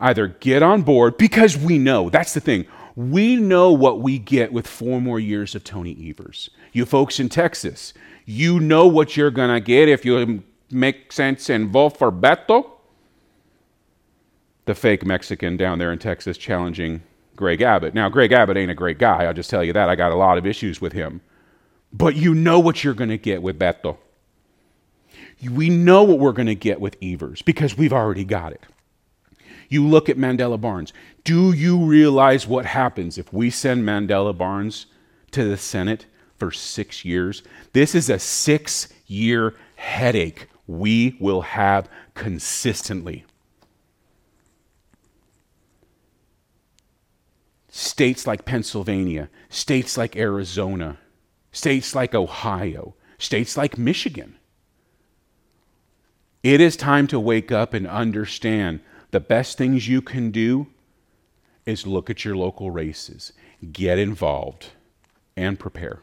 either 0.00 0.28
get 0.28 0.62
on 0.62 0.82
board 0.82 1.16
because 1.16 1.56
we 1.56 1.78
know 1.78 2.10
that's 2.10 2.34
the 2.34 2.40
thing. 2.40 2.66
We 2.96 3.36
know 3.36 3.70
what 3.72 4.00
we 4.00 4.18
get 4.18 4.52
with 4.52 4.66
four 4.66 5.00
more 5.00 5.20
years 5.20 5.54
of 5.54 5.62
Tony 5.62 5.96
Evers. 6.10 6.50
You 6.72 6.84
folks 6.84 7.20
in 7.20 7.28
Texas, 7.28 7.94
you 8.24 8.58
know 8.58 8.86
what 8.86 9.16
you're 9.16 9.30
going 9.30 9.54
to 9.54 9.60
get 9.60 9.88
if 9.88 10.04
you 10.04 10.42
make 10.70 11.12
sense 11.12 11.48
and 11.48 11.70
vote 11.70 11.96
for 11.96 12.10
Beto. 12.10 12.70
The 14.66 14.74
fake 14.74 15.06
Mexican 15.06 15.56
down 15.56 15.78
there 15.78 15.92
in 15.92 15.98
Texas 15.98 16.36
challenging 16.36 17.02
Greg 17.36 17.62
Abbott. 17.62 17.94
Now, 17.94 18.08
Greg 18.08 18.32
Abbott 18.32 18.56
ain't 18.56 18.70
a 18.70 18.74
great 18.74 18.98
guy, 18.98 19.24
I'll 19.24 19.32
just 19.32 19.48
tell 19.48 19.62
you 19.62 19.72
that. 19.72 19.88
I 19.88 19.94
got 19.94 20.12
a 20.12 20.16
lot 20.16 20.36
of 20.36 20.44
issues 20.44 20.80
with 20.80 20.92
him. 20.92 21.20
But 21.92 22.16
you 22.16 22.34
know 22.34 22.58
what 22.58 22.84
you're 22.84 22.94
going 22.94 23.10
to 23.10 23.16
get 23.18 23.42
with 23.42 23.58
Beto. 23.58 23.96
We 25.42 25.70
know 25.70 26.02
what 26.02 26.18
we're 26.18 26.32
going 26.32 26.46
to 26.46 26.54
get 26.54 26.80
with 26.80 26.96
Evers 27.00 27.42
because 27.42 27.78
we've 27.78 27.92
already 27.92 28.24
got 28.24 28.52
it. 28.52 28.66
You 29.68 29.86
look 29.86 30.08
at 30.08 30.16
Mandela 30.16 30.60
Barnes. 30.60 30.92
Do 31.24 31.52
you 31.52 31.78
realize 31.78 32.46
what 32.46 32.64
happens 32.66 33.18
if 33.18 33.32
we 33.32 33.50
send 33.50 33.84
Mandela 33.84 34.36
Barnes 34.36 34.86
to 35.32 35.44
the 35.44 35.56
Senate 35.56 36.06
for 36.36 36.50
six 36.50 37.04
years? 37.04 37.42
This 37.72 37.94
is 37.94 38.08
a 38.08 38.18
six 38.18 38.88
year 39.06 39.54
headache 39.76 40.48
we 40.66 41.16
will 41.20 41.40
have 41.40 41.88
consistently. 42.14 43.24
States 47.68 48.26
like 48.26 48.44
Pennsylvania, 48.44 49.28
states 49.48 49.96
like 49.96 50.16
Arizona, 50.16 50.98
states 51.52 51.94
like 51.94 52.14
Ohio, 52.14 52.94
states 53.18 53.56
like 53.56 53.78
Michigan. 53.78 54.36
It 56.42 56.60
is 56.60 56.76
time 56.76 57.06
to 57.08 57.18
wake 57.18 57.50
up 57.50 57.74
and 57.74 57.86
understand 57.86 58.80
the 59.10 59.20
best 59.20 59.58
things 59.58 59.88
you 59.88 60.02
can 60.02 60.30
do 60.30 60.66
is 61.64 61.86
look 61.86 62.10
at 62.10 62.24
your 62.24 62.36
local 62.36 62.70
races, 62.70 63.32
get 63.72 63.98
involved, 63.98 64.70
and 65.36 65.58
prepare. 65.58 66.00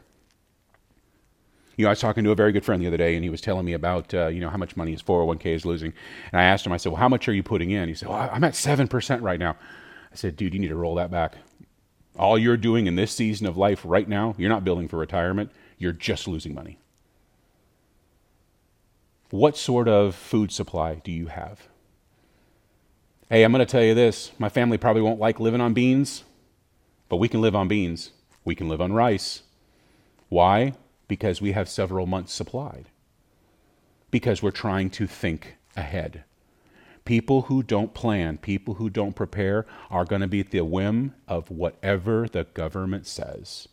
You 1.76 1.84
know, 1.84 1.90
I 1.90 1.92
was 1.92 2.00
talking 2.00 2.24
to 2.24 2.30
a 2.30 2.34
very 2.34 2.52
good 2.52 2.64
friend 2.64 2.80
the 2.80 2.86
other 2.86 2.96
day, 2.96 3.14
and 3.16 3.22
he 3.22 3.28
was 3.28 3.42
telling 3.42 3.66
me 3.66 3.74
about, 3.74 4.14
uh, 4.14 4.28
you 4.28 4.40
know, 4.40 4.48
how 4.48 4.56
much 4.56 4.76
money 4.76 4.92
his 4.92 5.02
401k 5.02 5.46
is 5.46 5.66
losing. 5.66 5.92
And 6.32 6.40
I 6.40 6.44
asked 6.44 6.64
him, 6.64 6.72
I 6.72 6.78
said, 6.78 6.92
well, 6.92 7.00
how 7.00 7.08
much 7.08 7.28
are 7.28 7.34
you 7.34 7.42
putting 7.42 7.70
in? 7.70 7.88
He 7.88 7.94
said, 7.94 8.08
well, 8.08 8.30
I'm 8.32 8.44
at 8.44 8.54
7% 8.54 9.20
right 9.20 9.38
now. 9.38 9.56
I 10.10 10.16
said, 10.16 10.36
dude, 10.36 10.54
you 10.54 10.60
need 10.60 10.68
to 10.68 10.76
roll 10.76 10.94
that 10.94 11.10
back. 11.10 11.36
All 12.18 12.38
you're 12.38 12.56
doing 12.56 12.86
in 12.86 12.96
this 12.96 13.12
season 13.12 13.46
of 13.46 13.58
life 13.58 13.82
right 13.84 14.08
now, 14.08 14.34
you're 14.38 14.48
not 14.48 14.64
building 14.64 14.88
for 14.88 14.96
retirement, 14.96 15.50
you're 15.76 15.92
just 15.92 16.26
losing 16.26 16.54
money. 16.54 16.78
What 19.28 19.58
sort 19.58 19.88
of 19.88 20.14
food 20.14 20.50
supply 20.52 20.94
do 20.94 21.12
you 21.12 21.26
have? 21.26 21.68
Hey, 23.28 23.42
I'm 23.42 23.50
going 23.50 23.58
to 23.58 23.66
tell 23.66 23.82
you 23.82 23.92
this 23.92 24.30
my 24.38 24.48
family 24.48 24.78
probably 24.78 25.02
won't 25.02 25.18
like 25.18 25.40
living 25.40 25.60
on 25.60 25.74
beans, 25.74 26.22
but 27.08 27.16
we 27.16 27.28
can 27.28 27.40
live 27.40 27.56
on 27.56 27.66
beans. 27.66 28.12
We 28.44 28.54
can 28.54 28.68
live 28.68 28.80
on 28.80 28.92
rice. 28.92 29.42
Why? 30.28 30.74
Because 31.08 31.40
we 31.40 31.50
have 31.50 31.68
several 31.68 32.06
months 32.06 32.32
supplied. 32.32 32.86
Because 34.12 34.44
we're 34.44 34.52
trying 34.52 34.90
to 34.90 35.08
think 35.08 35.56
ahead. 35.76 36.22
People 37.04 37.42
who 37.42 37.64
don't 37.64 37.94
plan, 37.94 38.38
people 38.38 38.74
who 38.74 38.88
don't 38.88 39.16
prepare, 39.16 39.66
are 39.90 40.04
going 40.04 40.20
to 40.20 40.28
be 40.28 40.40
at 40.40 40.52
the 40.52 40.60
whim 40.60 41.12
of 41.26 41.50
whatever 41.50 42.28
the 42.28 42.44
government 42.44 43.08
says. 43.08 43.66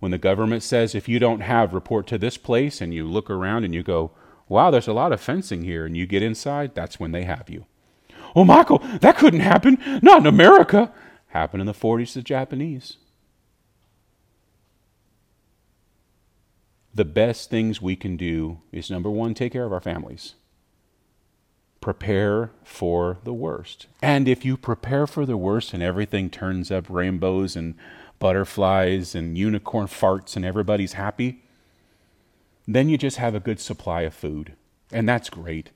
When 0.00 0.10
the 0.10 0.18
government 0.18 0.62
says, 0.62 0.94
if 0.94 1.08
you 1.08 1.18
don't 1.18 1.40
have, 1.40 1.72
report 1.72 2.06
to 2.08 2.18
this 2.18 2.36
place, 2.36 2.82
and 2.82 2.92
you 2.92 3.08
look 3.08 3.30
around 3.30 3.64
and 3.64 3.74
you 3.74 3.82
go, 3.82 4.10
wow, 4.48 4.70
there's 4.70 4.86
a 4.86 4.92
lot 4.92 5.12
of 5.12 5.20
fencing 5.20 5.64
here, 5.64 5.86
and 5.86 5.96
you 5.96 6.06
get 6.06 6.22
inside, 6.22 6.74
that's 6.74 7.00
when 7.00 7.12
they 7.12 7.24
have 7.24 7.48
you. 7.48 7.64
Oh, 8.36 8.44
Michael, 8.44 8.78
that 9.00 9.16
couldn't 9.18 9.40
happen. 9.40 9.78
Not 10.02 10.20
in 10.20 10.26
America. 10.26 10.92
Happened 11.28 11.60
in 11.60 11.66
the 11.66 11.74
40s 11.74 12.12
to 12.12 12.20
the 12.20 12.22
Japanese. 12.22 12.96
The 16.94 17.04
best 17.04 17.50
things 17.50 17.80
we 17.82 17.96
can 17.96 18.16
do 18.16 18.60
is 18.72 18.90
number 18.90 19.10
one, 19.10 19.34
take 19.34 19.52
care 19.52 19.64
of 19.64 19.72
our 19.72 19.80
families. 19.80 20.34
prepare 21.80 22.50
for 22.64 23.18
the 23.24 23.32
worst. 23.32 23.86
And 24.02 24.28
if 24.28 24.44
you 24.44 24.56
prepare 24.56 25.06
for 25.06 25.24
the 25.26 25.36
worst 25.36 25.72
and 25.72 25.82
everything 25.82 26.30
turns 26.30 26.70
up 26.70 26.86
rainbows 26.88 27.56
and 27.56 27.74
butterflies 28.18 29.14
and 29.14 29.38
unicorn 29.38 29.86
farts 29.86 30.36
and 30.36 30.44
everybody's 30.44 30.94
happy, 30.94 31.42
then 32.66 32.88
you 32.88 32.98
just 32.98 33.18
have 33.18 33.34
a 33.34 33.40
good 33.40 33.60
supply 33.60 34.02
of 34.02 34.14
food. 34.14 34.54
And 34.92 35.08
that's 35.08 35.30
great. 35.30 35.70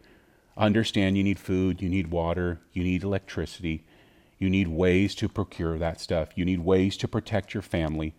Understand 0.57 1.17
you 1.17 1.25
need 1.25 1.39
food, 1.39 1.81
you 1.81 1.89
need 1.89 2.09
water, 2.09 2.61
you 2.73 2.85
need 2.85 3.03
electricity, 3.03 3.85
you 4.39 4.51
need 4.51 4.69
ways 4.69 5.15
to 5.17 5.29
procure 5.29 5.79
that 5.79 6.01
stuff, 6.01 6.31
you 6.35 6.45
need 6.45 6.61
ways 6.61 6.97
to 6.99 7.09
protect 7.09 7.55
your 7.55 7.63
family. 7.63 8.15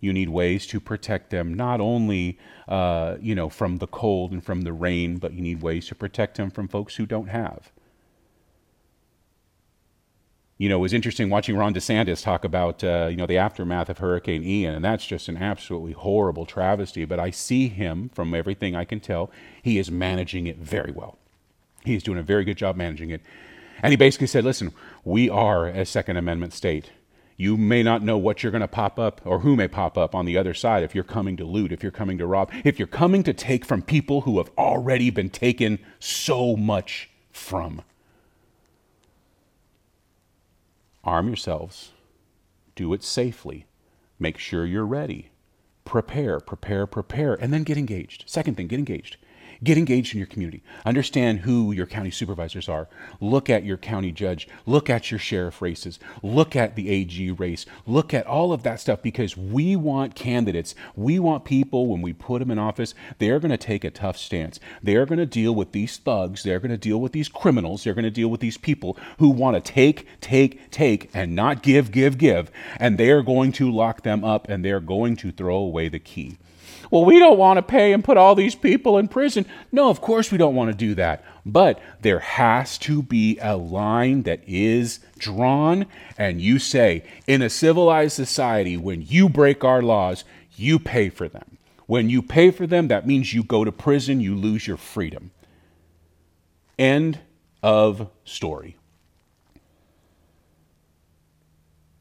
You 0.00 0.14
need 0.14 0.30
ways 0.30 0.66
to 0.68 0.80
protect 0.80 1.28
them 1.30 1.52
not 1.52 1.78
only, 1.78 2.38
uh, 2.66 3.16
you 3.20 3.34
know, 3.34 3.50
from 3.50 3.76
the 3.76 3.86
cold 3.86 4.32
and 4.32 4.42
from 4.42 4.62
the 4.62 4.72
rain, 4.72 5.18
but 5.18 5.34
you 5.34 5.42
need 5.42 5.60
ways 5.60 5.88
to 5.88 5.94
protect 5.94 6.38
them 6.38 6.50
from 6.50 6.68
folks 6.68 6.96
who 6.96 7.04
don't 7.04 7.28
have. 7.28 7.70
You 10.56 10.68
know, 10.68 10.76
it 10.76 10.80
was 10.80 10.92
interesting 10.92 11.30
watching 11.30 11.56
Ron 11.56 11.74
DeSantis 11.74 12.22
talk 12.22 12.44
about, 12.44 12.82
uh, 12.82 13.08
you 13.10 13.16
know, 13.16 13.26
the 13.26 13.38
aftermath 13.38 13.88
of 13.88 13.98
Hurricane 13.98 14.42
Ian, 14.42 14.74
and 14.74 14.84
that's 14.84 15.06
just 15.06 15.28
an 15.28 15.36
absolutely 15.36 15.92
horrible 15.92 16.46
travesty. 16.46 17.04
But 17.04 17.20
I 17.20 17.30
see 17.30 17.68
him, 17.68 18.10
from 18.10 18.34
everything 18.34 18.74
I 18.74 18.84
can 18.84 19.00
tell, 19.00 19.30
he 19.62 19.78
is 19.78 19.90
managing 19.90 20.46
it 20.46 20.58
very 20.58 20.92
well. 20.92 21.19
He 21.84 21.94
is 21.94 22.02
doing 22.02 22.18
a 22.18 22.22
very 22.22 22.44
good 22.44 22.56
job 22.56 22.76
managing 22.76 23.10
it. 23.10 23.22
And 23.82 23.92
he 23.92 23.96
basically 23.96 24.26
said, 24.26 24.44
listen, 24.44 24.72
we 25.04 25.30
are 25.30 25.66
a 25.66 25.86
Second 25.86 26.16
Amendment 26.16 26.52
state. 26.52 26.90
You 27.36 27.56
may 27.56 27.82
not 27.82 28.02
know 28.02 28.18
what 28.18 28.42
you're 28.42 28.52
going 28.52 28.60
to 28.60 28.68
pop 28.68 28.98
up 28.98 29.22
or 29.24 29.38
who 29.38 29.56
may 29.56 29.66
pop 29.66 29.96
up 29.96 30.14
on 30.14 30.26
the 30.26 30.36
other 30.36 30.52
side 30.52 30.82
if 30.82 30.94
you're 30.94 31.02
coming 31.02 31.38
to 31.38 31.44
loot, 31.44 31.72
if 31.72 31.82
you're 31.82 31.90
coming 31.90 32.18
to 32.18 32.26
rob, 32.26 32.52
if 32.64 32.78
you're 32.78 32.86
coming 32.86 33.22
to 33.22 33.32
take 33.32 33.64
from 33.64 33.80
people 33.80 34.22
who 34.22 34.36
have 34.36 34.50
already 34.58 35.08
been 35.08 35.30
taken 35.30 35.78
so 35.98 36.54
much 36.54 37.08
from. 37.32 37.80
Arm 41.02 41.28
yourselves, 41.28 41.92
do 42.74 42.92
it 42.92 43.02
safely, 43.02 43.64
make 44.18 44.36
sure 44.36 44.66
you're 44.66 44.84
ready, 44.84 45.30
prepare, 45.86 46.40
prepare, 46.40 46.86
prepare, 46.86 47.32
and 47.32 47.54
then 47.54 47.62
get 47.62 47.78
engaged. 47.78 48.24
Second 48.26 48.58
thing, 48.58 48.66
get 48.66 48.78
engaged. 48.78 49.16
Get 49.62 49.76
engaged 49.76 50.14
in 50.14 50.18
your 50.18 50.26
community. 50.26 50.62
Understand 50.86 51.40
who 51.40 51.70
your 51.70 51.84
county 51.84 52.10
supervisors 52.10 52.66
are. 52.66 52.88
Look 53.20 53.50
at 53.50 53.62
your 53.62 53.76
county 53.76 54.10
judge. 54.10 54.48
Look 54.64 54.88
at 54.88 55.10
your 55.10 55.20
sheriff 55.20 55.60
races. 55.60 55.98
Look 56.22 56.56
at 56.56 56.76
the 56.76 56.88
AG 56.88 57.30
race. 57.32 57.66
Look 57.86 58.14
at 58.14 58.26
all 58.26 58.54
of 58.54 58.62
that 58.62 58.80
stuff 58.80 59.02
because 59.02 59.36
we 59.36 59.76
want 59.76 60.14
candidates. 60.14 60.74
We 60.96 61.18
want 61.18 61.44
people, 61.44 61.88
when 61.88 62.00
we 62.00 62.14
put 62.14 62.38
them 62.38 62.50
in 62.50 62.58
office, 62.58 62.94
they're 63.18 63.38
going 63.38 63.50
to 63.50 63.58
take 63.58 63.84
a 63.84 63.90
tough 63.90 64.16
stance. 64.16 64.60
They're 64.82 65.04
going 65.04 65.18
to 65.18 65.26
deal 65.26 65.54
with 65.54 65.72
these 65.72 65.98
thugs. 65.98 66.42
They're 66.42 66.60
going 66.60 66.70
to 66.70 66.78
deal 66.78 66.98
with 66.98 67.12
these 67.12 67.28
criminals. 67.28 67.84
They're 67.84 67.94
going 67.94 68.04
to 68.04 68.10
deal 68.10 68.28
with 68.28 68.40
these 68.40 68.56
people 68.56 68.96
who 69.18 69.28
want 69.28 69.62
to 69.62 69.72
take, 69.72 70.06
take, 70.22 70.70
take, 70.70 71.10
and 71.12 71.36
not 71.36 71.62
give, 71.62 71.92
give, 71.92 72.16
give. 72.16 72.50
And 72.78 72.96
they're 72.96 73.22
going 73.22 73.52
to 73.52 73.70
lock 73.70 74.04
them 74.04 74.24
up 74.24 74.48
and 74.48 74.64
they're 74.64 74.80
going 74.80 75.16
to 75.16 75.32
throw 75.32 75.56
away 75.56 75.90
the 75.90 75.98
key 75.98 76.38
well, 76.90 77.04
we 77.04 77.18
don't 77.18 77.38
want 77.38 77.58
to 77.58 77.62
pay 77.62 77.92
and 77.92 78.02
put 78.02 78.16
all 78.16 78.34
these 78.34 78.54
people 78.54 78.98
in 78.98 79.08
prison. 79.08 79.46
No, 79.70 79.90
of 79.90 80.00
course 80.00 80.32
we 80.32 80.38
don't 80.38 80.56
want 80.56 80.70
to 80.70 80.76
do 80.76 80.94
that. 80.96 81.24
But 81.46 81.80
there 82.00 82.18
has 82.18 82.76
to 82.78 83.02
be 83.02 83.38
a 83.40 83.56
line 83.56 84.24
that 84.24 84.40
is 84.46 84.98
drawn, 85.16 85.86
and 86.18 86.40
you 86.40 86.58
say, 86.58 87.04
in 87.26 87.42
a 87.42 87.50
civilized 87.50 88.14
society, 88.14 88.76
when 88.76 89.02
you 89.02 89.28
break 89.28 89.64
our 89.64 89.82
laws, 89.82 90.24
you 90.56 90.78
pay 90.78 91.08
for 91.08 91.28
them. 91.28 91.58
When 91.86 92.10
you 92.10 92.22
pay 92.22 92.50
for 92.50 92.66
them, 92.66 92.88
that 92.88 93.06
means 93.06 93.32
you 93.34 93.42
go 93.42 93.64
to 93.64 93.72
prison, 93.72 94.20
you 94.20 94.34
lose 94.34 94.66
your 94.66 94.76
freedom. 94.76 95.30
End 96.78 97.20
of 97.62 98.08
story. 98.24 98.76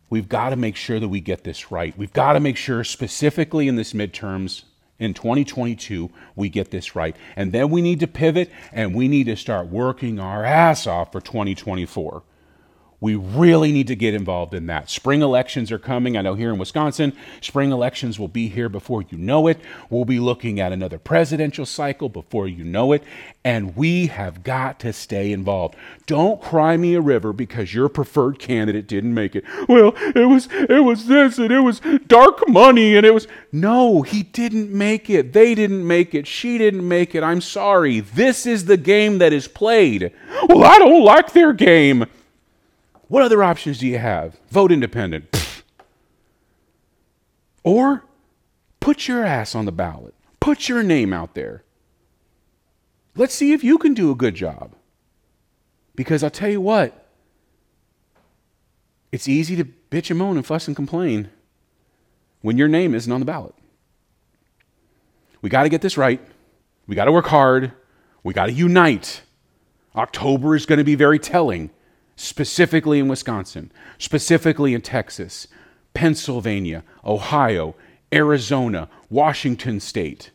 We've 0.10 0.30
got 0.30 0.50
to 0.50 0.56
make 0.56 0.76
sure 0.76 1.00
that 1.00 1.08
we 1.08 1.22
get 1.22 1.44
this 1.44 1.72
right. 1.72 1.96
We've 1.98 2.14
got 2.14 2.34
to 2.34 2.40
make 2.40 2.58
sure, 2.58 2.84
specifically 2.84 3.68
in 3.68 3.76
this 3.76 3.94
midterms, 3.94 4.64
in 5.00 5.14
2022 5.14 6.10
we 6.36 6.50
get 6.50 6.72
this 6.72 6.96
right. 6.96 7.16
And 7.36 7.52
then 7.52 7.70
we 7.70 7.82
need 7.82 8.00
to 8.02 8.08
pivot 8.08 8.52
and 8.72 8.94
we 8.94 9.08
need 9.08 9.26
to 9.26 9.36
start 9.36 9.68
working 9.68 10.20
our 10.20 10.44
ass 10.44 10.86
off 10.86 11.12
for 11.12 11.22
2024. 11.22 12.24
We 13.02 13.16
really 13.16 13.72
need 13.72 13.88
to 13.88 13.96
get 13.96 14.14
involved 14.14 14.54
in 14.54 14.66
that. 14.66 14.90
Spring 14.90 15.22
elections 15.22 15.72
are 15.72 15.80
coming. 15.80 16.18
I 16.18 16.22
know 16.22 16.34
here 16.34 16.52
in 16.52 16.60
Wisconsin, 16.60 17.14
spring 17.40 17.72
elections 17.72 18.20
will 18.20 18.28
be 18.28 18.50
here 18.50 18.68
before 18.68 19.04
you 19.04 19.18
know 19.18 19.48
it. 19.48 19.60
We'll 19.90 20.04
be 20.04 20.20
looking 20.20 20.60
at 20.60 20.74
another 20.74 21.00
presidential 21.00 21.66
cycle 21.66 22.10
before 22.10 22.48
you 22.48 22.66
know 22.66 22.92
it. 22.92 23.04
And 23.46 23.76
we 23.78 24.08
have 24.08 24.44
got 24.44 24.82
to 24.82 24.92
stay 24.92 25.32
involved. 25.32 25.76
Don't 26.08 26.42
cry 26.42 26.76
me 26.76 26.94
a 26.94 27.02
river 27.02 27.32
because 27.32 27.74
your 27.74 27.88
preferred 27.88 28.38
candidate 28.38 28.86
didn't 28.88 29.14
make 29.14 29.34
it. 29.34 29.46
Well, 29.70 29.94
it 30.14 30.28
was 30.28 30.50
it 30.52 30.84
was 30.84 31.08
this 31.08 31.38
and 31.38 31.52
it 31.52 31.62
was 31.62 31.80
dark 32.08 32.50
money 32.50 32.98
and 32.98 33.06
it 33.06 33.14
was 33.14 33.28
No, 33.54 34.02
he 34.02 34.24
didn't 34.24 34.72
make 34.72 35.10
it. 35.10 35.32
They 35.32 35.56
didn't 35.56 35.88
make 35.88 36.14
it. 36.14 36.28
She 36.28 36.58
didn't 36.58 36.86
make 36.86 37.16
it. 37.16 37.24
I'm 37.24 37.40
sorry. 37.40 38.02
This 38.02 38.46
is 38.46 38.66
the 38.66 38.78
game 38.78 39.20
that 39.20 39.32
is 39.32 39.48
played. 39.48 40.12
Well, 40.50 40.66
I 40.66 40.80
don't 40.80 41.04
like 41.04 41.32
their 41.32 41.54
game. 41.54 42.06
What 43.10 43.24
other 43.24 43.44
options 43.44 43.80
do 43.80 43.88
you 43.88 43.98
have? 43.98 44.40
Vote 44.50 44.72
independent. 44.72 45.36
Or 47.62 48.06
put 48.80 49.10
your 49.10 49.26
ass 49.26 49.54
on 49.54 49.66
the 49.66 49.74
ballot. 49.74 50.16
Put 50.40 50.70
your 50.70 50.82
name 50.82 51.12
out 51.12 51.36
there. 51.36 51.64
Let's 53.18 53.36
see 53.36 53.52
if 53.52 53.66
you 53.66 53.78
can 53.78 53.94
do 53.94 54.12
a 54.12 54.16
good 54.16 54.34
job. 54.34 54.76
Because 55.94 56.24
I'll 56.24 56.30
tell 56.30 56.50
you 56.50 56.62
what, 56.62 57.10
it's 59.12 59.28
easy 59.28 59.58
to 59.58 59.66
bitch 59.92 60.10
and 60.10 60.18
moan 60.18 60.38
and 60.38 60.46
fuss 60.46 60.68
and 60.68 60.76
complain 60.76 61.30
when 62.42 62.58
your 62.58 62.70
name 62.70 62.96
isn't 62.96 63.12
on 63.12 63.20
the 63.20 63.26
ballot. 63.26 63.54
We 65.42 65.50
got 65.50 65.64
to 65.64 65.70
get 65.70 65.82
this 65.82 65.98
right. 65.98 66.22
We 66.88 66.96
got 66.96 67.06
to 67.06 67.12
work 67.12 67.28
hard. 67.28 67.74
We 68.24 68.34
got 68.34 68.46
to 68.46 68.54
unite. 68.54 69.22
October 69.96 70.56
is 70.56 70.66
going 70.66 70.78
to 70.78 70.86
be 70.86 70.96
very 70.96 71.20
telling 71.20 71.72
specifically 72.20 73.00
in 73.00 73.08
Wisconsin, 73.08 73.72
specifically 73.98 74.74
in 74.74 74.82
Texas, 74.82 75.48
Pennsylvania, 75.94 76.84
Ohio, 77.06 77.76
Arizona, 78.12 78.90
Washington 79.10 79.80
State. 79.80 80.32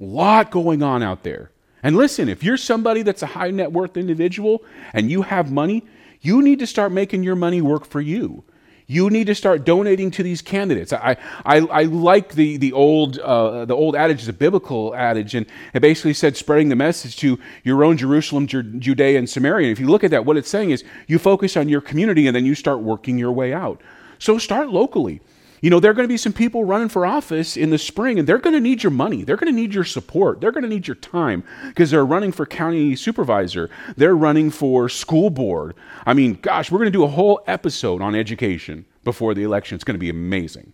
A 0.00 0.04
lot 0.04 0.50
going 0.50 0.82
on 0.82 1.02
out 1.02 1.24
there. 1.24 1.50
And 1.82 1.96
listen, 1.96 2.28
if 2.28 2.42
you're 2.42 2.56
somebody 2.56 3.02
that's 3.02 3.22
a 3.22 3.26
high 3.26 3.50
net 3.50 3.72
worth 3.72 3.96
individual 3.96 4.64
and 4.92 5.10
you 5.10 5.22
have 5.22 5.52
money, 5.52 5.84
you 6.20 6.42
need 6.42 6.58
to 6.60 6.66
start 6.66 6.92
making 6.92 7.22
your 7.22 7.36
money 7.36 7.60
work 7.60 7.84
for 7.84 8.00
you. 8.00 8.44
You 8.90 9.10
need 9.10 9.26
to 9.26 9.34
start 9.34 9.66
donating 9.66 10.10
to 10.12 10.22
these 10.22 10.40
candidates. 10.40 10.94
I, 10.94 11.18
I, 11.44 11.58
I 11.58 11.82
like 11.82 12.32
the, 12.32 12.56
the, 12.56 12.72
old, 12.72 13.18
uh, 13.18 13.66
the 13.66 13.74
old 13.74 13.94
adage, 13.94 14.24
the 14.24 14.32
biblical 14.32 14.94
adage, 14.94 15.34
and 15.34 15.44
it 15.74 15.80
basically 15.80 16.14
said 16.14 16.38
spreading 16.38 16.70
the 16.70 16.76
message 16.76 17.16
to 17.18 17.38
your 17.64 17.84
own 17.84 17.98
Jerusalem, 17.98 18.46
Judea, 18.46 19.18
and 19.18 19.28
Samaria. 19.28 19.68
And 19.68 19.72
if 19.72 19.78
you 19.78 19.88
look 19.88 20.04
at 20.04 20.10
that, 20.12 20.24
what 20.24 20.38
it's 20.38 20.48
saying 20.48 20.70
is 20.70 20.84
you 21.06 21.18
focus 21.18 21.54
on 21.54 21.68
your 21.68 21.82
community 21.82 22.26
and 22.26 22.34
then 22.34 22.46
you 22.46 22.54
start 22.54 22.78
working 22.78 23.18
your 23.18 23.30
way 23.30 23.52
out. 23.52 23.82
So 24.18 24.38
start 24.38 24.70
locally. 24.70 25.20
You 25.60 25.70
know, 25.70 25.80
there 25.80 25.90
are 25.90 25.94
going 25.94 26.04
to 26.06 26.12
be 26.12 26.16
some 26.16 26.32
people 26.32 26.64
running 26.64 26.88
for 26.88 27.04
office 27.04 27.56
in 27.56 27.70
the 27.70 27.78
spring, 27.78 28.18
and 28.18 28.28
they're 28.28 28.38
going 28.38 28.54
to 28.54 28.60
need 28.60 28.82
your 28.82 28.92
money. 28.92 29.24
They're 29.24 29.36
going 29.36 29.52
to 29.52 29.60
need 29.60 29.74
your 29.74 29.84
support. 29.84 30.40
They're 30.40 30.52
going 30.52 30.62
to 30.62 30.68
need 30.68 30.86
your 30.86 30.94
time 30.94 31.42
because 31.68 31.90
they're 31.90 32.06
running 32.06 32.32
for 32.32 32.46
county 32.46 32.94
supervisor. 32.94 33.68
They're 33.96 34.16
running 34.16 34.50
for 34.50 34.88
school 34.88 35.30
board. 35.30 35.74
I 36.06 36.14
mean, 36.14 36.34
gosh, 36.34 36.70
we're 36.70 36.78
going 36.78 36.92
to 36.92 36.98
do 36.98 37.04
a 37.04 37.08
whole 37.08 37.42
episode 37.46 38.00
on 38.00 38.14
education 38.14 38.86
before 39.04 39.34
the 39.34 39.42
election. 39.42 39.74
It's 39.74 39.84
going 39.84 39.96
to 39.96 39.98
be 39.98 40.10
amazing. 40.10 40.72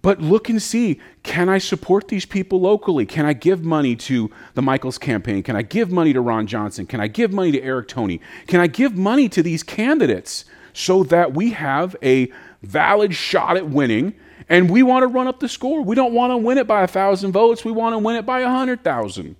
But 0.00 0.20
look 0.20 0.48
and 0.48 0.62
see 0.62 1.00
can 1.22 1.48
I 1.48 1.58
support 1.58 2.08
these 2.08 2.24
people 2.24 2.60
locally? 2.60 3.04
Can 3.04 3.26
I 3.26 3.32
give 3.32 3.64
money 3.64 3.96
to 3.96 4.30
the 4.54 4.62
Michels 4.62 4.98
campaign? 4.98 5.42
Can 5.42 5.56
I 5.56 5.62
give 5.62 5.90
money 5.90 6.12
to 6.12 6.20
Ron 6.20 6.46
Johnson? 6.46 6.86
Can 6.86 7.00
I 7.00 7.08
give 7.08 7.32
money 7.32 7.52
to 7.52 7.60
Eric 7.60 7.88
Toney? 7.88 8.20
Can 8.46 8.60
I 8.60 8.68
give 8.68 8.96
money 8.96 9.28
to 9.28 9.42
these 9.42 9.62
candidates 9.62 10.44
so 10.72 11.02
that 11.04 11.34
we 11.34 11.50
have 11.50 11.96
a 12.02 12.32
valid 12.62 13.14
shot 13.14 13.56
at 13.56 13.68
winning, 13.68 14.14
and 14.48 14.70
we 14.70 14.82
want 14.82 15.02
to 15.02 15.06
run 15.06 15.26
up 15.26 15.40
the 15.40 15.48
score. 15.48 15.82
We 15.82 15.94
don't 15.94 16.12
want 16.12 16.32
to 16.32 16.36
win 16.36 16.58
it 16.58 16.66
by 16.66 16.82
a 16.82 16.86
thousand 16.86 17.32
votes. 17.32 17.64
We 17.64 17.72
want 17.72 17.94
to 17.94 17.98
win 17.98 18.16
it 18.16 18.26
by 18.26 18.40
a 18.40 18.48
hundred 18.48 18.82
thousand. 18.82 19.36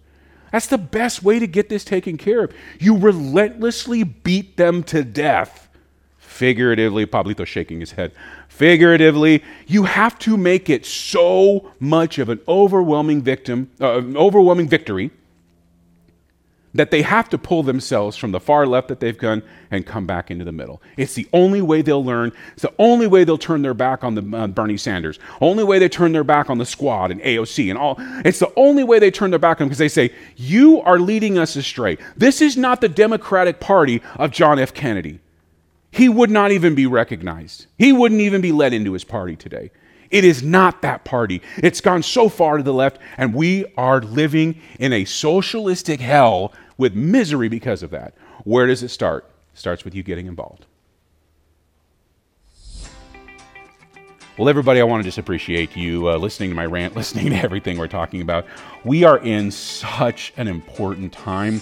That's 0.53 0.67
the 0.67 0.79
best 0.79 1.23
way 1.23 1.39
to 1.39 1.47
get 1.47 1.69
this 1.69 1.85
taken 1.85 2.17
care 2.17 2.45
of. 2.45 2.55
You 2.79 2.97
relentlessly 2.97 4.03
beat 4.03 4.57
them 4.57 4.83
to 4.85 5.05
death. 5.05 5.69
Figuratively, 6.17 7.05
Pablito 7.05 7.45
shaking 7.45 7.81
his 7.81 7.93
head. 7.93 8.13
Figuratively, 8.49 9.43
you 9.67 9.85
have 9.85 10.19
to 10.21 10.37
make 10.37 10.71
it 10.71 10.87
so 10.87 11.73
much 11.81 12.19
of 12.19 12.29
an 12.29 12.41
overwhelming 12.47 13.23
victim, 13.23 13.71
uh, 13.81 14.03
overwhelming 14.15 14.69
victory 14.69 15.11
that 16.75 16.91
they 16.91 17.03
have 17.03 17.29
to 17.31 17.39
pull 17.39 17.63
themselves 17.63 18.17
from 18.17 18.33
the 18.33 18.41
far 18.41 18.67
left 18.67 18.89
that 18.89 19.01
they've 19.01 19.17
gone 19.17 19.43
and 19.71 19.87
come 19.87 20.07
back 20.07 20.31
into 20.31 20.45
the 20.45 20.53
middle. 20.53 20.83
It's 20.97 21.15
the 21.15 21.27
only 21.33 21.63
way 21.63 21.83
they'll 21.83 22.05
learn. 22.05 22.33
It's 22.53 22.63
the 22.63 22.75
only 22.79 23.07
way 23.07 23.25
they'll 23.25 23.39
turn 23.39 23.63
their 23.63 23.75
back 23.75 24.05
on 24.05 24.15
the 24.15 24.37
uh, 24.37 24.47
Bernie 24.47 24.77
Sanders. 24.77 25.19
Only 25.41 25.65
way 25.65 25.79
they 25.79 25.89
turn 25.89 26.13
their 26.13 26.25
back 26.25 26.51
on 26.51 26.59
the 26.59 26.67
squad 26.67 27.11
and 27.11 27.21
AOC 27.23 27.71
and 27.71 27.79
all. 27.79 27.97
It's 28.25 28.39
the 28.39 28.53
only 28.57 28.85
way 28.85 28.99
they 28.99 29.11
turn 29.11 29.31
their 29.31 29.39
back 29.39 29.61
on 29.61 29.65
them 29.65 29.69
because 29.69 29.79
they 29.79 29.89
say, 29.89 30.13
"You 30.37 30.81
are 30.83 30.99
leading 30.99 31.39
us 31.39 31.57
astray. 31.57 31.99
This 32.17 32.41
is 32.41 32.57
not 32.57 32.81
the 32.81 32.89
Democratic 32.89 33.61
Party 33.61 34.03
of 34.17 34.31
John 34.31 34.59
F. 34.59 34.75
Kennedy." 34.75 35.21
He 35.91 36.09
would 36.09 36.31
not 36.31 36.53
even 36.53 36.75
be 36.75 36.87
recognized. 36.87 37.67
He 37.79 37.93
wouldn't 37.93 38.21
even 38.21 38.41
be 38.41 38.53
let 38.53 38.73
into 38.73 38.93
his 38.93 39.05
party 39.05 39.37
today. 39.37 39.71
It 40.11 40.25
is 40.25 40.43
not 40.43 40.83
that 40.83 41.05
party. 41.05 41.43
It's 41.59 41.81
gone 41.81 42.03
so 42.03 42.29
far 42.29 42.57
to 42.57 42.63
the 42.63 42.73
left, 42.73 42.99
and 43.17 43.35
we 43.35 43.67
are 43.77 44.01
living 44.01 44.61
in 44.79 44.93
a 44.93 45.05
socialistic 45.05 46.01
hell 46.01 46.53
with 46.77 46.95
misery 46.95 47.49
because 47.49 47.83
of 47.83 47.91
that. 47.91 48.15
Where 48.45 48.67
does 48.67 48.83
it 48.83 48.89
start? 48.89 49.27
It 49.53 49.59
starts 49.59 49.85
with 49.85 49.95
you 49.95 50.03
getting 50.03 50.27
involved. 50.27 50.65
Well, 54.39 54.49
everybody, 54.49 54.81
I 54.81 54.85
want 54.85 55.03
to 55.03 55.05
just 55.05 55.19
appreciate 55.19 55.77
you 55.77 56.09
uh, 56.09 56.17
listening 56.17 56.51
to 56.51 56.55
my 56.55 56.65
rant, 56.65 56.95
listening 56.97 57.31
to 57.31 57.37
everything 57.37 57.77
we're 57.77 57.89
talking 57.89 58.23
about. 58.23 58.47
We 58.85 59.03
are 59.03 59.19
in 59.19 59.51
such 59.51 60.33
an 60.37 60.47
important 60.47 61.13
time 61.13 61.61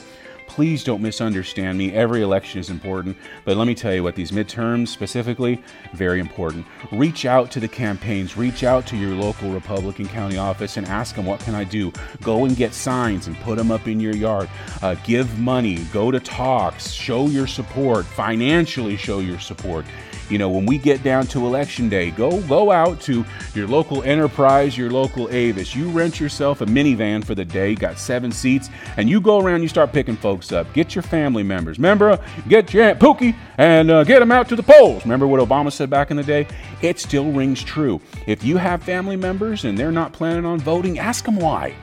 please 0.57 0.83
don't 0.83 1.03
misunderstand 1.03 1.77
me. 1.77 1.93
Every 1.93 2.23
election 2.23 2.59
is 2.59 2.71
important, 2.71 3.15
but 3.45 3.59
let 3.59 3.67
me 3.67 3.75
tell 3.75 3.93
you 3.93 4.03
what, 4.03 4.15
these 4.15 4.31
midterms 4.31 4.89
specifically, 4.89 5.63
very 5.93 6.19
important. 6.19 6.65
Reach 6.93 7.27
out 7.27 7.51
to 7.51 7.61
the 7.61 7.69
campaigns, 7.69 8.39
reach 8.39 8.65
out 8.65 8.87
to 8.87 8.97
your 8.97 9.15
local 9.15 9.51
Republican 9.51 10.09
county 10.09 10.39
office 10.39 10.79
and 10.79 10.87
ask 10.87 11.15
them, 11.15 11.27
what 11.27 11.41
can 11.41 11.55
I 11.55 11.65
do? 11.65 11.93
Go 12.23 12.47
and 12.47 12.57
get 12.57 12.73
signs 12.73 13.27
and 13.27 13.37
put 13.41 13.59
them 13.59 13.71
up 13.71 13.87
in 13.87 14.01
your 14.01 14.17
yard. 14.17 14.49
Uh, 14.81 14.95
give 15.05 15.39
money, 15.39 15.85
go 15.93 16.11
to 16.11 16.19
talks, 16.21 16.91
show 16.91 17.27
your 17.27 17.47
support, 17.47 18.07
financially 18.07 18.97
show 18.97 19.19
your 19.19 19.39
support. 19.39 19.85
You 20.29 20.39
know, 20.39 20.51
when 20.51 20.67
we 20.67 20.77
get 20.77 21.05
down 21.05 21.27
to 21.29 21.47
election 21.47 21.89
day, 21.89 22.11
go 22.11 22.41
go 22.43 22.73
out 22.73 23.01
to 23.03 23.25
your 23.55 23.69
local 23.69 24.03
enterprise, 24.03 24.77
your 24.77 24.91
local 24.91 25.31
Avis. 25.31 25.77
You 25.77 25.89
rent 25.91 26.19
yourself 26.19 26.63
a 26.63 26.67
minivan 26.67 27.25
for 27.25 27.37
the 27.37 27.45
day, 27.45 27.77
got 27.77 27.97
seven 27.97 28.33
seats, 28.33 28.69
and 28.97 29.09
you 29.09 29.21
go 29.21 29.39
around. 29.39 29.63
You 29.63 29.69
start 29.69 29.93
picking 29.93 30.17
folks 30.17 30.46
up. 30.53 30.73
Get 30.73 30.95
your 30.95 31.03
family 31.03 31.43
members. 31.43 31.79
Remember, 31.79 32.19
get 32.49 32.73
your 32.73 32.85
aunt 32.85 32.99
Pookie 32.99 33.35
and 33.59 33.91
uh, 33.91 34.05
get 34.05 34.21
them 34.21 34.33
out 34.33 34.49
to 34.49 34.57
the 34.57 34.63
polls. 34.63 35.05
Remember 35.05 35.27
what 35.27 35.41
Obama 35.41 35.73
said 35.73 35.91
back 35.91 36.11
in 36.11 36.17
the 36.17 36.23
day? 36.23 36.47
It 36.83 36.99
still 36.99 37.31
rings 37.33 37.63
true. 37.63 38.01
If 38.27 38.45
you 38.45 38.57
have 38.57 38.83
family 38.83 39.17
members 39.17 39.65
and 39.65 39.77
they're 39.77 39.93
not 39.93 40.13
planning 40.13 40.45
on 40.45 40.59
voting, 40.61 40.99
ask 40.99 41.25
them 41.25 41.37
why. 41.37 41.75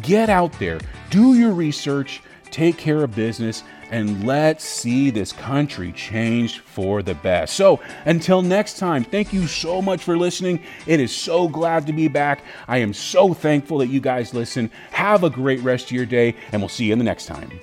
Get 0.00 0.30
out 0.30 0.52
there, 0.58 0.80
do 1.10 1.34
your 1.34 1.52
research, 1.52 2.22
take 2.50 2.78
care 2.78 3.02
of 3.02 3.14
business 3.14 3.62
and 3.92 4.24
let's 4.26 4.64
see 4.64 5.10
this 5.10 5.32
country 5.32 5.92
change 5.92 6.60
for 6.60 7.02
the 7.02 7.14
best. 7.14 7.54
So, 7.54 7.78
until 8.06 8.40
next 8.40 8.78
time, 8.78 9.04
thank 9.04 9.34
you 9.34 9.46
so 9.46 9.82
much 9.82 10.02
for 10.02 10.16
listening. 10.16 10.60
It 10.86 10.98
is 10.98 11.14
so 11.14 11.46
glad 11.46 11.86
to 11.86 11.92
be 11.92 12.08
back. 12.08 12.42
I 12.66 12.78
am 12.78 12.94
so 12.94 13.34
thankful 13.34 13.78
that 13.78 13.88
you 13.88 14.00
guys 14.00 14.32
listen. 14.32 14.70
Have 14.92 15.24
a 15.24 15.30
great 15.30 15.60
rest 15.60 15.86
of 15.86 15.92
your 15.92 16.06
day, 16.06 16.34
and 16.52 16.62
we'll 16.62 16.70
see 16.70 16.86
you 16.86 16.94
in 16.94 16.98
the 16.98 17.04
next 17.04 17.26
time. 17.26 17.60